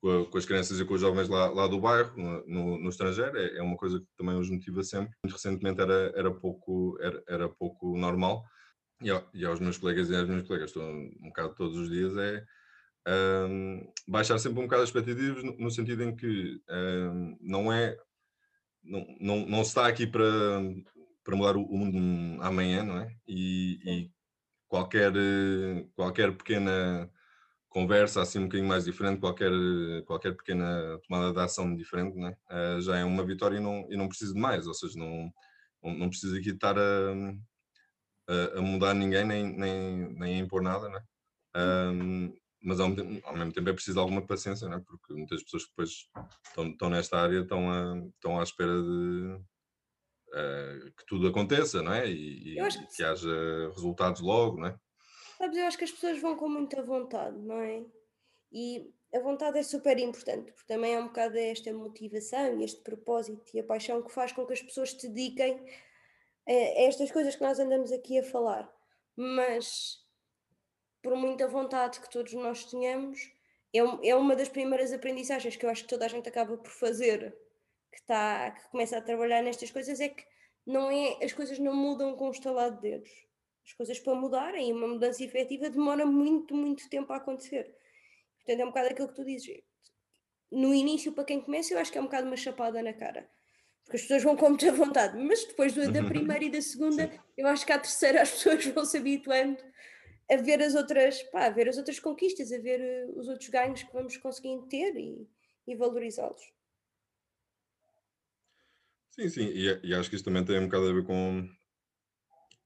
com, 0.02 0.26
com, 0.26 0.38
as 0.38 0.46
crianças 0.46 0.80
e 0.80 0.86
com 0.86 0.94
os 0.94 1.02
jovens 1.02 1.28
lá, 1.28 1.50
lá 1.50 1.68
do 1.68 1.80
bairro, 1.80 2.16
no, 2.46 2.78
no 2.78 2.90
estrangeiro, 2.90 3.38
é, 3.38 3.58
é, 3.58 3.62
uma 3.62 3.76
coisa 3.76 4.00
que 4.00 4.08
também 4.16 4.38
os 4.38 4.50
motiva 4.50 4.84
sempre. 4.84 5.16
Muito 5.24 5.34
recentemente 5.34 5.82
era, 5.82 6.12
era, 6.16 6.32
pouco, 6.32 6.98
era, 7.02 7.24
era 7.28 7.50
pouco 7.50 7.98
normal. 7.98 8.46
E, 9.02 9.08
e 9.34 9.46
aos 9.46 9.60
meus 9.60 9.78
colegas 9.78 10.10
e 10.10 10.16
às 10.16 10.28
minhas 10.28 10.46
colegas, 10.46 10.70
estou 10.70 10.84
um 10.84 11.30
bocado 11.30 11.56
todos 11.56 11.76
os 11.76 11.90
dias, 11.90 12.16
é 12.18 12.46
um, 13.50 13.92
baixar 14.08 14.38
sempre 14.38 14.60
um 14.60 14.66
bocado 14.66 14.84
as 14.84 14.90
expectativas, 14.90 15.44
no, 15.44 15.58
no 15.58 15.72
sentido 15.72 16.04
em 16.04 16.16
que 16.16 16.62
um, 16.70 17.38
não 17.42 17.74
é 17.74 17.98
não, 18.84 19.06
não, 19.20 19.46
não 19.46 19.64
se 19.64 19.70
está 19.70 19.88
aqui 19.88 20.06
para, 20.06 20.62
para 21.24 21.36
mudar 21.36 21.56
o, 21.56 21.62
mundo 21.62 22.42
amanhã, 22.44 22.84
não 22.84 23.00
é? 23.00 23.16
E, 23.28 23.80
e, 23.84 24.12
qualquer, 24.72 25.12
qualquer 25.98 26.32
pequena 26.38 27.12
conversa 27.68 28.22
assim 28.22 28.40
um 28.40 28.44
bocadinho 28.44 28.70
mais 28.70 28.86
diferente, 28.86 29.20
qualquer, 29.20 29.52
qualquer 30.06 30.34
pequena 30.34 30.98
tomada 31.06 31.34
de 31.34 31.40
ação 31.40 31.76
diferente, 31.76 32.18
não 32.18 32.30
é? 32.30 32.38
Uh, 32.50 32.82
já 32.82 32.98
é 32.98 33.04
uma 33.04 33.26
vitória 33.26 33.58
e 33.58 33.60
não, 33.60 33.86
e 33.92 33.98
não 33.98 34.08
preciso 34.08 34.34
de 34.34 34.40
mais, 34.40 34.68
ou 34.68 34.74
seja, 34.74 34.98
não, 34.98 35.30
não, 35.84 35.94
não 35.94 36.10
preciso 36.10 36.38
aqui 36.38 36.52
estar 36.52 36.78
a, 36.78 37.12
a, 38.30 38.60
a, 38.60 38.62
mudar 38.62 38.94
ninguém 38.94 39.26
nem, 39.26 39.58
nem, 39.58 40.14
nem 40.14 40.36
a 40.36 40.44
impor 40.44 40.62
nada, 40.62 40.88
não 40.88 40.98
é? 40.98 41.04
Um, 41.94 42.34
mas 42.64 42.80
ao 42.80 42.88
mesmo, 42.90 43.04
tempo, 43.04 43.28
ao 43.28 43.36
mesmo, 43.36 43.52
tempo, 43.52 43.70
é 43.70 43.74
preciso 43.74 44.00
alguma 44.00 44.22
paciência, 44.26 44.70
não 44.70 44.78
é? 44.78 44.80
porque 44.80 45.14
muitas 45.14 45.44
pessoas 45.44 45.66
que 45.66 45.72
depois 45.72 45.90
estão, 46.48 46.68
estão 46.70 46.90
nesta 46.90 47.20
área 47.20 47.40
estão, 47.42 47.70
a, 47.70 47.98
estão 48.16 48.40
à 48.40 48.44
espera 48.44 48.82
de 48.82 49.38
uh, 50.34 50.92
que 50.92 51.06
tudo 51.06 51.28
aconteça, 51.28 51.82
não 51.82 51.94
é? 51.94 52.10
E, 52.10 52.58
e 52.58 52.68
que, 52.70 52.96
que 52.96 53.04
haja 53.04 53.70
resultados 53.74 54.22
logo, 54.22 54.60
não 54.60 54.68
é? 54.68 54.80
Sabes, 55.38 55.58
eu 55.58 55.66
acho 55.66 55.78
que 55.78 55.84
as 55.84 55.92
pessoas 55.92 56.20
vão 56.20 56.36
com 56.36 56.50
muita 56.50 56.82
vontade, 56.84 57.38
não 57.40 57.60
é? 57.62 57.84
E 58.52 58.94
a 59.14 59.20
vontade 59.20 59.58
é 59.58 59.64
super 59.64 59.98
importante, 59.98 60.52
porque 60.52 60.68
também 60.68 60.94
é 60.94 61.00
um 61.00 61.08
bocado 61.08 61.38
esta 61.38 61.74
motivação 61.74 62.60
e 62.60 62.64
este 62.64 62.82
propósito 62.82 63.52
e 63.54 63.60
a 63.60 63.64
paixão 63.64 64.02
que 64.02 64.12
faz 64.12 64.32
com 64.32 64.46
que 64.46 64.54
as 64.54 64.62
pessoas 64.62 64.94
te 64.94 65.08
dediquem 65.08 65.66
a 66.48 66.82
estas 66.82 67.12
coisas 67.12 67.36
que 67.36 67.44
nós 67.44 67.60
andamos 67.60 67.92
aqui 67.92 68.20
a 68.20 68.24
falar. 68.24 68.72
Mas 69.16 70.02
por 71.02 71.16
muita 71.16 71.48
vontade 71.48 72.00
que 72.00 72.10
todos 72.10 72.34
nós 72.34 72.66
tenhamos, 72.66 73.32
é, 73.74 73.80
é 74.10 74.16
uma 74.16 74.36
das 74.36 74.50
primeiras 74.50 74.94
aprendizagens 74.94 75.56
que 75.56 75.66
eu 75.66 75.70
acho 75.70 75.84
que 75.84 75.90
toda 75.90 76.06
a 76.06 76.10
gente 76.10 76.28
acaba 76.30 76.58
por 76.58 76.72
fazer, 76.72 77.36
que, 77.92 78.02
tá, 78.04 78.52
que 78.52 78.70
começa 78.70 78.98
a 78.98 79.02
trabalhar 79.02 79.42
nestas 79.42 79.72
coisas, 79.72 80.00
é 80.00 80.10
que 80.10 80.24
não 80.66 80.90
é, 80.90 81.24
as 81.24 81.34
coisas 81.34 81.60
não 81.60 81.76
mudam 81.76 82.16
com 82.16 82.28
um 82.28 82.32
estalar 82.32 82.72
de 82.72 82.82
dedos. 82.82 83.12
As 83.66 83.74
coisas 83.74 84.00
para 84.00 84.16
mudarem 84.16 84.70
e 84.70 84.74
uma 84.74 84.88
mudança 84.88 85.24
efetiva 85.24 85.70
demora 85.70 86.06
muito, 86.06 86.56
muito 86.56 86.90
tempo 86.90 87.12
a 87.14 87.18
acontecer. 87.18 87.76
Portanto, 88.38 88.60
é 88.60 88.64
um 88.64 88.70
bocado 88.70 88.90
aquilo 88.90 89.08
que 89.08 89.16
tu 89.16 89.26
dizes. 89.26 89.62
No 90.52 90.74
início, 90.74 91.14
para 91.14 91.24
quem 91.24 91.42
começa, 91.42 91.74
eu 91.74 91.80
acho 91.80 91.92
que 91.92 91.98
é 91.98 92.02
um 92.02 92.06
bocado 92.06 92.28
uma 92.28 92.36
chapada 92.36 92.82
na 92.82 92.94
cara. 92.94 93.30
Porque 93.84 93.98
as 93.98 94.02
pessoas 94.04 94.24
vão 94.24 94.36
com 94.36 94.50
muita 94.50 94.72
vontade. 94.72 95.18
Mas 95.18 95.46
depois 95.46 95.74
da 95.74 95.84
uhum. 95.84 96.08
primeira 96.08 96.44
e 96.44 96.50
da 96.50 96.62
segunda, 96.62 97.08
Sim. 97.08 97.20
eu 97.38 97.48
acho 97.48 97.66
que 97.66 97.72
à 97.72 97.80
terceira 97.80 98.22
as 98.22 98.32
pessoas 98.32 98.66
vão 98.66 98.84
se 98.84 98.98
habituando 98.98 99.58
a 100.30 100.38
ver 100.38 100.62
as 100.62 100.76
outras, 100.76 101.22
pá, 101.24 101.46
a 101.46 101.50
ver 101.50 101.68
as 101.68 101.78
outras 101.78 102.00
conquistas, 102.00 102.52
a 102.52 102.58
ver 102.58 102.80
uh, 102.80 103.20
os 103.20 103.28
outros 103.28 103.50
ganhos 103.50 103.84
que 103.84 103.94
vamos 103.94 104.16
conseguindo 104.18 104.66
ter 104.68 104.96
e, 104.96 105.28
e 105.68 105.76
valorizá-los. 105.76 106.42
Sim, 109.12 109.28
sim, 109.30 109.46
e, 109.48 109.80
e, 109.84 109.94
acho 109.94 110.10
que 110.10 110.16
isto 110.16 110.26
também 110.26 110.44
tem 110.44 110.60
um 110.60 110.66
bocado 110.66 110.88
a 110.88 110.94
ver 110.94 111.04
com, 111.04 111.48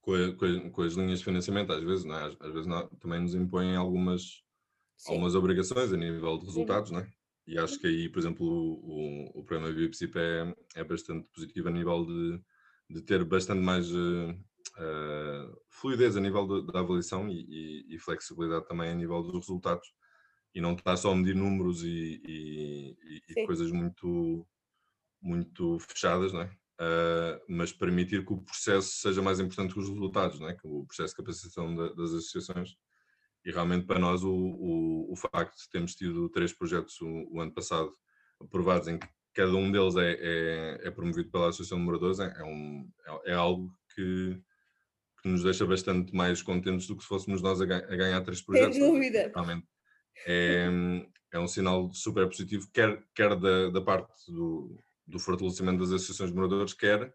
com, 0.02 0.14
a, 0.14 0.70
com, 0.72 0.82
as 0.84 0.94
linhas 0.94 1.20
de 1.20 1.26
financiamento, 1.26 1.74
às 1.74 1.84
vezes, 1.84 2.06
não 2.06 2.16
é? 2.16 2.24
às, 2.24 2.38
às 2.40 2.54
vezes 2.54 2.68
não, 2.68 2.88
também 3.00 3.20
nos 3.20 3.34
impõem 3.34 3.76
algumas, 3.76 4.44
algumas 5.08 5.34
obrigações 5.34 5.92
a 5.92 5.98
nível 5.98 6.38
de 6.38 6.46
resultados, 6.46 6.92
não 6.92 7.00
é? 7.00 7.10
E 7.48 7.58
acho 7.60 7.80
que 7.80 7.88
aí, 7.88 8.10
por 8.10 8.20
exemplo, 8.20 8.46
o, 8.46 9.36
o, 9.36 9.40
o 9.40 9.44
programa 9.44 9.74
BIPSIP 9.74 10.18
é, 10.18 10.56
é 10.76 10.84
bastante 10.84 11.28
positivo 11.34 11.68
a 11.68 11.72
nível 11.72 12.06
de, 12.06 12.40
de 12.90 13.02
ter 13.02 13.24
bastante 13.24 13.62
mais 13.62 13.92
uh, 13.92 14.32
uh, 14.32 15.62
fluidez 15.70 16.16
a 16.16 16.22
nível 16.22 16.64
da 16.66 16.80
avaliação 16.80 17.30
e, 17.30 17.46
e, 17.48 17.96
e, 17.96 18.00
flexibilidade 18.00 18.68
também 18.68 18.90
a 18.90 18.96
nível 18.96 19.22
dos 19.22 19.34
resultados 19.34 19.88
e 20.56 20.62
não 20.62 20.74
estar 20.74 20.98
só 20.98 21.12
a 21.12 21.16
medir 21.16 21.36
números 21.36 21.84
e, 21.84 22.96
e 23.28 23.46
coisas 23.46 23.72
muito, 23.72 24.46
muito 25.26 25.80
fechadas, 25.80 26.32
não 26.32 26.42
é? 26.42 26.52
Uh, 26.80 27.42
mas 27.48 27.72
permitir 27.72 28.26
que 28.26 28.34
o 28.34 28.38
processo 28.38 28.90
seja 28.98 29.22
mais 29.22 29.40
importante 29.40 29.74
que 29.74 29.80
os 29.80 29.90
resultados, 29.90 30.40
não 30.40 30.50
é? 30.50 30.54
que 30.54 30.68
o 30.68 30.86
processo 30.86 31.14
de 31.14 31.18
capacitação 31.18 31.76
da, 31.76 31.90
das 31.94 32.12
associações. 32.12 32.76
E 33.46 33.52
realmente 33.52 33.86
para 33.86 34.00
nós 34.00 34.24
o, 34.24 34.32
o, 34.32 35.14
o, 35.14 35.16
facto 35.16 35.56
de 35.58 35.70
termos 35.70 35.96
tido 35.96 36.30
três 36.30 36.52
projetos 36.52 37.00
o, 37.00 37.08
o, 37.32 37.40
ano 37.40 37.54
passado 37.54 37.92
aprovados 38.42 38.88
em 38.88 38.98
que 38.98 39.08
cada 39.34 39.54
um 39.54 39.72
deles 39.72 39.96
é, 39.96 40.18
é, 40.20 40.88
é 40.88 40.92
promovido 40.92 41.30
pela 41.32 41.50
Associação 41.50 41.78
de 41.78 41.86
Moradores 41.86 42.20
é, 42.20 42.34
é 42.38 42.44
um, 42.44 42.90
é, 43.08 43.32
é 43.32 43.34
algo 43.34 43.72
que, 43.94 44.42
que 45.22 45.30
nos 45.30 45.44
deixa 45.44 45.66
bastante 45.66 46.14
mais 46.14 46.42
contentes 46.42 46.88
do 46.88 46.98
que 46.98 47.04
se 47.04 47.08
fôssemos 47.08 47.42
nós 47.42 47.62
a, 47.62 47.64
a 47.64 47.96
ganhar 47.96 48.22
três 48.22 48.42
projetos. 48.42 48.76
Sem 48.76 48.86
dúvida. 48.86 49.32
Realmente. 49.34 49.68
É, 50.28 50.68
é 51.32 51.40
um 51.40 51.48
sinal 51.48 51.92
super 51.94 52.28
positivo, 52.28 52.68
quer, 52.74 53.02
quer 53.14 53.36
da, 53.36 53.70
da 53.70 53.82
parte 53.82 54.32
do, 54.32 54.78
do 55.08 55.20
fortalecimento 55.20 55.80
das 55.80 55.92
associações 55.92 56.32
de 56.32 56.36
moradores, 56.36 56.74
quer 56.74 57.14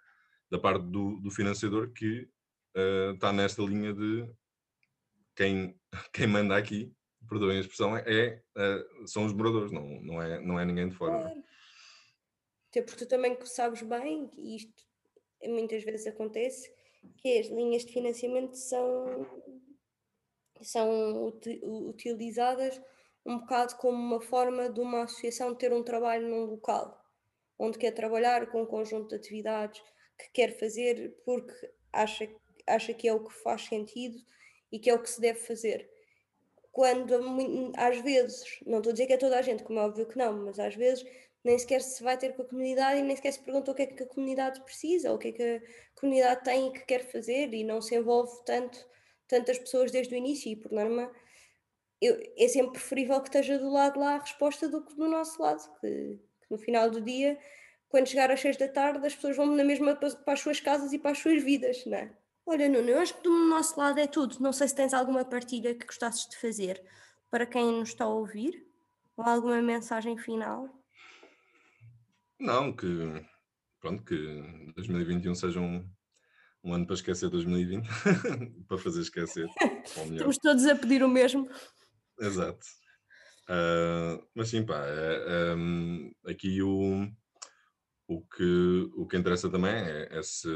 da 0.51 0.59
parte 0.59 0.85
do, 0.87 1.21
do 1.21 1.31
financiador 1.31 1.93
que 1.93 2.29
uh, 2.77 3.15
está 3.15 3.33
nesta 3.33 3.63
linha 3.63 3.93
de 3.93 4.29
quem, 5.37 5.79
quem 6.13 6.27
manda 6.27 6.57
aqui, 6.57 6.93
perdoem 7.29 7.59
a 7.59 7.61
expressão, 7.61 7.97
é, 7.97 8.43
é, 8.57 8.87
são 9.07 9.25
os 9.25 9.33
moradores, 9.33 9.71
não, 9.71 10.01
não, 10.03 10.23
é, 10.23 10.41
não 10.41 10.59
é 10.59 10.65
ninguém 10.65 10.89
de 10.89 10.95
fora. 10.95 11.21
Claro. 11.23 11.45
Até 12.71 12.83
porque 12.83 13.05
tu 13.05 13.09
também 13.09 13.37
sabes 13.45 13.83
bem 13.83 14.29
que 14.29 14.57
isto 14.57 14.85
muitas 15.45 15.83
vezes 15.83 16.07
acontece, 16.07 16.73
que 17.17 17.39
as 17.39 17.47
linhas 17.49 17.85
de 17.85 17.93
financiamento 17.93 18.55
são, 18.55 19.27
são 20.61 21.27
utilizadas 21.89 22.81
um 23.25 23.39
bocado 23.39 23.77
como 23.77 23.97
uma 23.97 24.21
forma 24.21 24.71
de 24.71 24.81
uma 24.81 25.05
associação 25.05 25.55
ter 25.55 25.73
um 25.73 25.83
trabalho 25.83 26.29
num 26.29 26.45
local, 26.45 27.00
onde 27.61 27.79
quer 27.79 27.93
trabalhar 27.93 28.51
com 28.51 28.63
um 28.63 28.67
conjunto 28.67 29.11
de 29.11 29.17
atividades 29.17 29.83
que 30.19 30.31
quer 30.33 30.59
fazer 30.59 31.15
porque 31.25 31.55
acha, 31.93 32.27
acha 32.67 32.95
que 32.95 33.07
é 33.07 33.13
o 33.13 33.23
que 33.23 33.35
faz 33.35 33.67
sentido 33.67 34.19
e 34.73 34.79
que 34.79 34.89
é 34.89 34.95
o 34.95 35.03
que 35.03 35.11
se 35.11 35.21
deve 35.21 35.39
fazer. 35.41 35.89
Quando 36.73 37.15
às 37.77 38.01
vezes, 38.01 38.61
não 38.67 38.79
estou 38.79 38.91
a 38.91 38.93
dizer 38.95 39.07
que 39.07 39.13
é 39.13 39.19
toda 39.19 39.39
a 39.39 39.43
gente, 39.43 39.63
como 39.63 39.79
é 39.79 39.83
óbvio 39.83 40.07
que 40.07 40.17
não, 40.17 40.33
mas 40.45 40.59
às 40.59 40.75
vezes 40.75 41.05
nem 41.45 41.59
sequer 41.59 41.83
se 41.83 42.03
vai 42.03 42.17
ter 42.17 42.35
com 42.35 42.43
a 42.43 42.49
comunidade 42.49 43.01
e 43.01 43.03
nem 43.03 43.17
sequer 43.17 43.33
se 43.33 43.41
pergunta 43.41 43.71
o 43.71 43.75
que 43.75 43.83
é 43.83 43.87
que 43.87 44.03
a 44.03 44.07
comunidade 44.07 44.63
precisa, 44.63 45.13
o 45.13 45.19
que 45.19 45.29
é 45.29 45.33
que 45.33 45.43
a 45.43 46.01
comunidade 46.01 46.45
tem 46.45 46.69
e 46.69 46.73
que 46.73 46.87
quer 46.87 47.11
fazer 47.11 47.53
e 47.53 47.65
não 47.65 47.83
se 47.83 47.95
envolve 47.95 48.33
tanto 48.45 48.89
tantas 49.29 49.59
pessoas 49.59 49.93
desde 49.93 50.13
o 50.15 50.19
início 50.19 50.51
e 50.51 50.57
por 50.57 50.73
norma 50.73 51.11
eu, 52.01 52.19
é 52.37 52.49
sempre 52.49 52.73
preferível 52.73 53.21
que 53.21 53.29
esteja 53.29 53.59
do 53.59 53.71
lado 53.71 54.01
lá 54.01 54.15
a 54.15 54.19
resposta 54.19 54.69
do 54.69 54.85
que 54.85 54.95
do 54.97 55.07
nosso 55.07 55.41
lado, 55.41 55.63
que, 55.81 56.19
no 56.51 56.59
final 56.59 56.91
do 56.91 57.01
dia, 57.01 57.39
quando 57.89 58.07
chegar 58.07 58.31
às 58.31 58.41
seis 58.41 58.57
da 58.57 58.69
tarde, 58.69 59.07
as 59.07 59.15
pessoas 59.15 59.37
vão 59.37 59.47
na 59.47 59.65
mesma 59.65 59.95
para, 59.95 60.33
as 60.33 60.41
suas 60.41 60.61
casas 60.61 60.93
e 60.93 60.99
para 60.99 61.11
as 61.11 61.19
suas 61.19 61.43
vidas, 61.43 61.85
não 61.87 61.97
é? 61.97 62.13
Olha, 62.47 62.69
Nuno, 62.69 62.89
eu 62.89 62.99
acho 62.99 63.15
que 63.17 63.23
do 63.23 63.49
nosso 63.49 63.79
lado 63.79 64.01
é 64.01 64.07
tudo. 64.07 64.37
Não 64.41 64.53
sei 64.53 64.67
se 64.67 64.75
tens 64.75 64.95
alguma 64.95 65.25
partilha 65.25 65.75
que 65.75 65.87
gostasses 65.87 66.29
de 66.29 66.37
fazer 66.37 66.83
para 67.31 67.47
quem 67.47 67.65
nos 67.71 67.91
está 67.91 68.05
a 68.05 68.09
ouvir 68.09 68.67
ou 69.17 69.25
alguma 69.25 69.61
mensagem 69.63 70.17
final. 70.17 70.69
Não, 72.41 72.73
que 72.73 72.87
pronto, 73.81 74.03
que 74.03 74.73
2021 74.75 75.35
seja 75.35 75.61
um, 75.61 75.89
um 76.65 76.75
ano 76.75 76.87
para 76.87 76.95
esquecer 76.95 77.29
2020, 77.29 77.87
para 78.67 78.79
fazer 78.79 79.01
esquecer. 79.01 79.47
Estamos 79.85 80.39
todos 80.39 80.67
a 80.67 80.75
pedir 80.75 81.03
o 81.03 81.09
mesmo. 81.09 81.49
Exato. 82.19 82.67
Uh, 83.51 84.25
mas 84.33 84.49
sim, 84.49 84.65
pá, 84.65 84.81
é, 84.87 85.25
é, 85.27 86.31
aqui 86.31 86.63
o, 86.63 87.05
o, 88.07 88.23
que, 88.23 88.91
o 88.95 89.09
que 89.09 89.17
interessa 89.17 89.51
também 89.51 89.73
é, 89.73 90.09
é 90.09 90.23
se, 90.23 90.49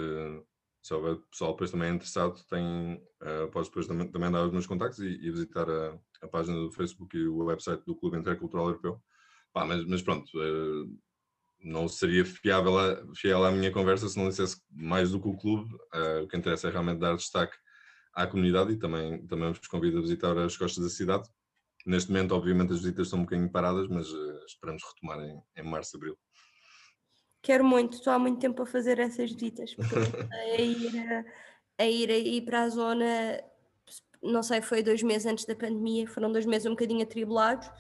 se 0.81 0.95
houver 0.95 1.17
pessoal 1.29 1.53
depois 1.53 1.73
também 1.73 1.89
é 1.89 1.93
interessado, 1.93 2.41
tem, 2.49 3.03
uh, 3.21 3.51
podes 3.51 3.69
depois 3.69 3.89
também, 3.89 4.07
também 4.09 4.31
dar 4.31 4.45
os 4.45 4.53
meus 4.53 4.67
contactos 4.67 5.01
e, 5.01 5.09
e 5.09 5.29
visitar 5.29 5.69
a, 5.69 5.99
a, 6.23 6.29
página 6.29 6.57
do 6.57 6.71
Facebook 6.71 7.17
e 7.17 7.27
o 7.27 7.45
website 7.47 7.85
do 7.85 7.97
Clube 7.97 8.17
Intercultural 8.17 8.69
Europeu. 8.69 9.03
Pá, 9.53 9.65
mas, 9.65 9.85
mas 9.87 10.01
pronto, 10.01 10.31
uh, 10.39 10.99
não 11.65 11.89
seria 11.89 12.25
fiável 12.25 12.79
a, 12.79 13.03
fiel 13.17 13.45
à 13.45 13.51
minha 13.51 13.73
conversa 13.73 14.09
se 14.09 14.17
não 14.17 14.29
dissesse 14.29 14.61
mais 14.71 15.11
do 15.11 15.21
que 15.21 15.29
o 15.29 15.37
clube. 15.37 15.69
Uh, 15.93 16.23
o 16.23 16.29
que 16.29 16.37
interessa 16.37 16.69
é 16.69 16.71
realmente 16.71 17.01
dar 17.01 17.17
destaque 17.17 17.57
à 18.15 18.25
comunidade 18.25 18.73
e 18.73 18.79
também, 18.79 19.27
também 19.27 19.53
vos 19.53 19.67
convido 19.67 19.99
a 19.99 20.03
visitar 20.03 20.39
as 20.39 20.57
costas 20.57 20.85
da 20.85 20.91
cidade. 20.91 21.29
Neste 21.85 22.11
momento, 22.11 22.35
obviamente, 22.35 22.73
as 22.73 22.81
visitas 22.81 23.07
estão 23.07 23.21
um 23.21 23.23
bocadinho 23.23 23.51
paradas, 23.51 23.89
mas 23.89 24.11
uh, 24.11 24.45
esperamos 24.47 24.83
retomar 24.83 25.21
em, 25.21 25.43
em 25.57 25.63
março, 25.63 25.97
abril. 25.97 26.17
Quero 27.43 27.65
muito, 27.65 27.99
estou 27.99 28.13
há 28.13 28.19
muito 28.19 28.39
tempo 28.39 28.63
a 28.63 28.67
fazer 28.67 28.99
essas 28.99 29.31
visitas, 29.31 29.77
a 30.33 30.61
ir, 30.61 30.99
a, 30.99 31.25
a 31.83 31.87
ir 31.87 32.11
aí 32.11 32.41
para 32.41 32.63
a 32.63 32.69
zona, 32.71 33.45
não 34.23 34.43
sei, 34.43 34.63
foi 34.63 34.83
dois 34.83 35.03
meses 35.03 35.27
antes 35.27 35.45
da 35.45 35.55
pandemia, 35.55 36.07
foram 36.09 36.33
dois 36.33 36.47
meses 36.47 36.67
um 36.67 36.71
bocadinho 36.71 37.03
atribulados, 37.03 37.71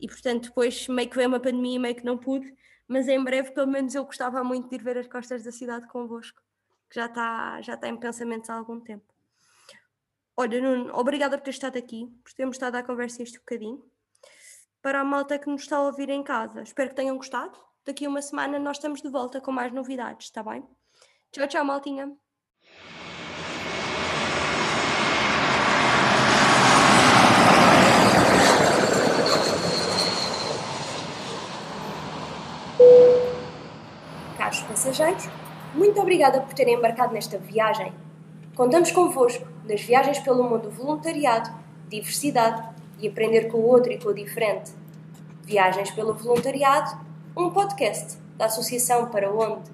e 0.00 0.06
portanto 0.06 0.44
depois 0.44 0.86
meio 0.86 1.10
que 1.10 1.16
veio 1.16 1.28
uma 1.28 1.40
pandemia 1.40 1.76
e 1.76 1.78
meio 1.80 1.96
que 1.96 2.04
não 2.04 2.16
pude, 2.16 2.54
mas 2.86 3.08
em 3.08 3.22
breve, 3.22 3.52
pelo 3.52 3.68
menos, 3.68 3.94
eu 3.94 4.04
gostava 4.04 4.44
muito 4.44 4.68
de 4.68 4.76
ir 4.76 4.82
ver 4.82 4.98
as 4.98 5.08
costas 5.08 5.42
da 5.42 5.50
cidade 5.50 5.88
convosco, 5.88 6.40
que 6.90 6.96
já 6.96 7.06
está, 7.06 7.60
já 7.62 7.74
está 7.74 7.88
em 7.88 7.96
pensamentos 7.96 8.50
há 8.50 8.54
algum 8.54 8.78
tempo. 8.78 9.11
Olha, 10.42 10.60
Nuno, 10.60 10.90
obrigada 10.98 11.38
por 11.38 11.44
ter 11.44 11.50
estado 11.50 11.78
aqui, 11.78 12.04
por 12.24 12.32
termos 12.32 12.56
estado 12.56 12.74
à 12.74 12.82
conversa 12.82 13.22
este 13.22 13.38
bocadinho. 13.38 13.80
Para 14.82 14.98
a 14.98 15.04
malta 15.04 15.38
que 15.38 15.48
nos 15.48 15.62
está 15.62 15.76
a 15.76 15.82
ouvir 15.82 16.10
em 16.10 16.20
casa, 16.20 16.62
espero 16.62 16.90
que 16.90 16.96
tenham 16.96 17.16
gostado. 17.16 17.56
Daqui 17.86 18.06
a 18.06 18.08
uma 18.08 18.20
semana 18.20 18.58
nós 18.58 18.78
estamos 18.78 19.00
de 19.00 19.08
volta 19.08 19.40
com 19.40 19.52
mais 19.52 19.72
novidades, 19.72 20.26
está 20.26 20.42
bem? 20.42 20.66
Tchau, 21.30 21.46
tchau, 21.46 21.64
maltinha. 21.64 22.12
Caros 34.36 34.62
passageiros, 34.62 35.24
muito 35.76 36.00
obrigada 36.00 36.40
por 36.40 36.52
terem 36.52 36.74
embarcado 36.74 37.14
nesta 37.14 37.38
viagem. 37.38 37.94
Contamos 38.54 38.92
convosco 38.92 39.46
nas 39.66 39.80
viagens 39.80 40.18
pelo 40.18 40.44
mundo 40.44 40.70
voluntariado, 40.70 41.50
diversidade 41.88 42.62
e 42.98 43.08
aprender 43.08 43.48
com 43.50 43.56
o 43.56 43.66
outro 43.66 43.90
e 43.90 43.98
com 43.98 44.10
o 44.10 44.14
diferente. 44.14 44.72
Viagens 45.42 45.90
pelo 45.90 46.12
Voluntariado, 46.12 47.00
um 47.34 47.48
podcast 47.48 48.18
da 48.36 48.44
Associação 48.44 49.06
para 49.06 49.32
onde 49.32 49.70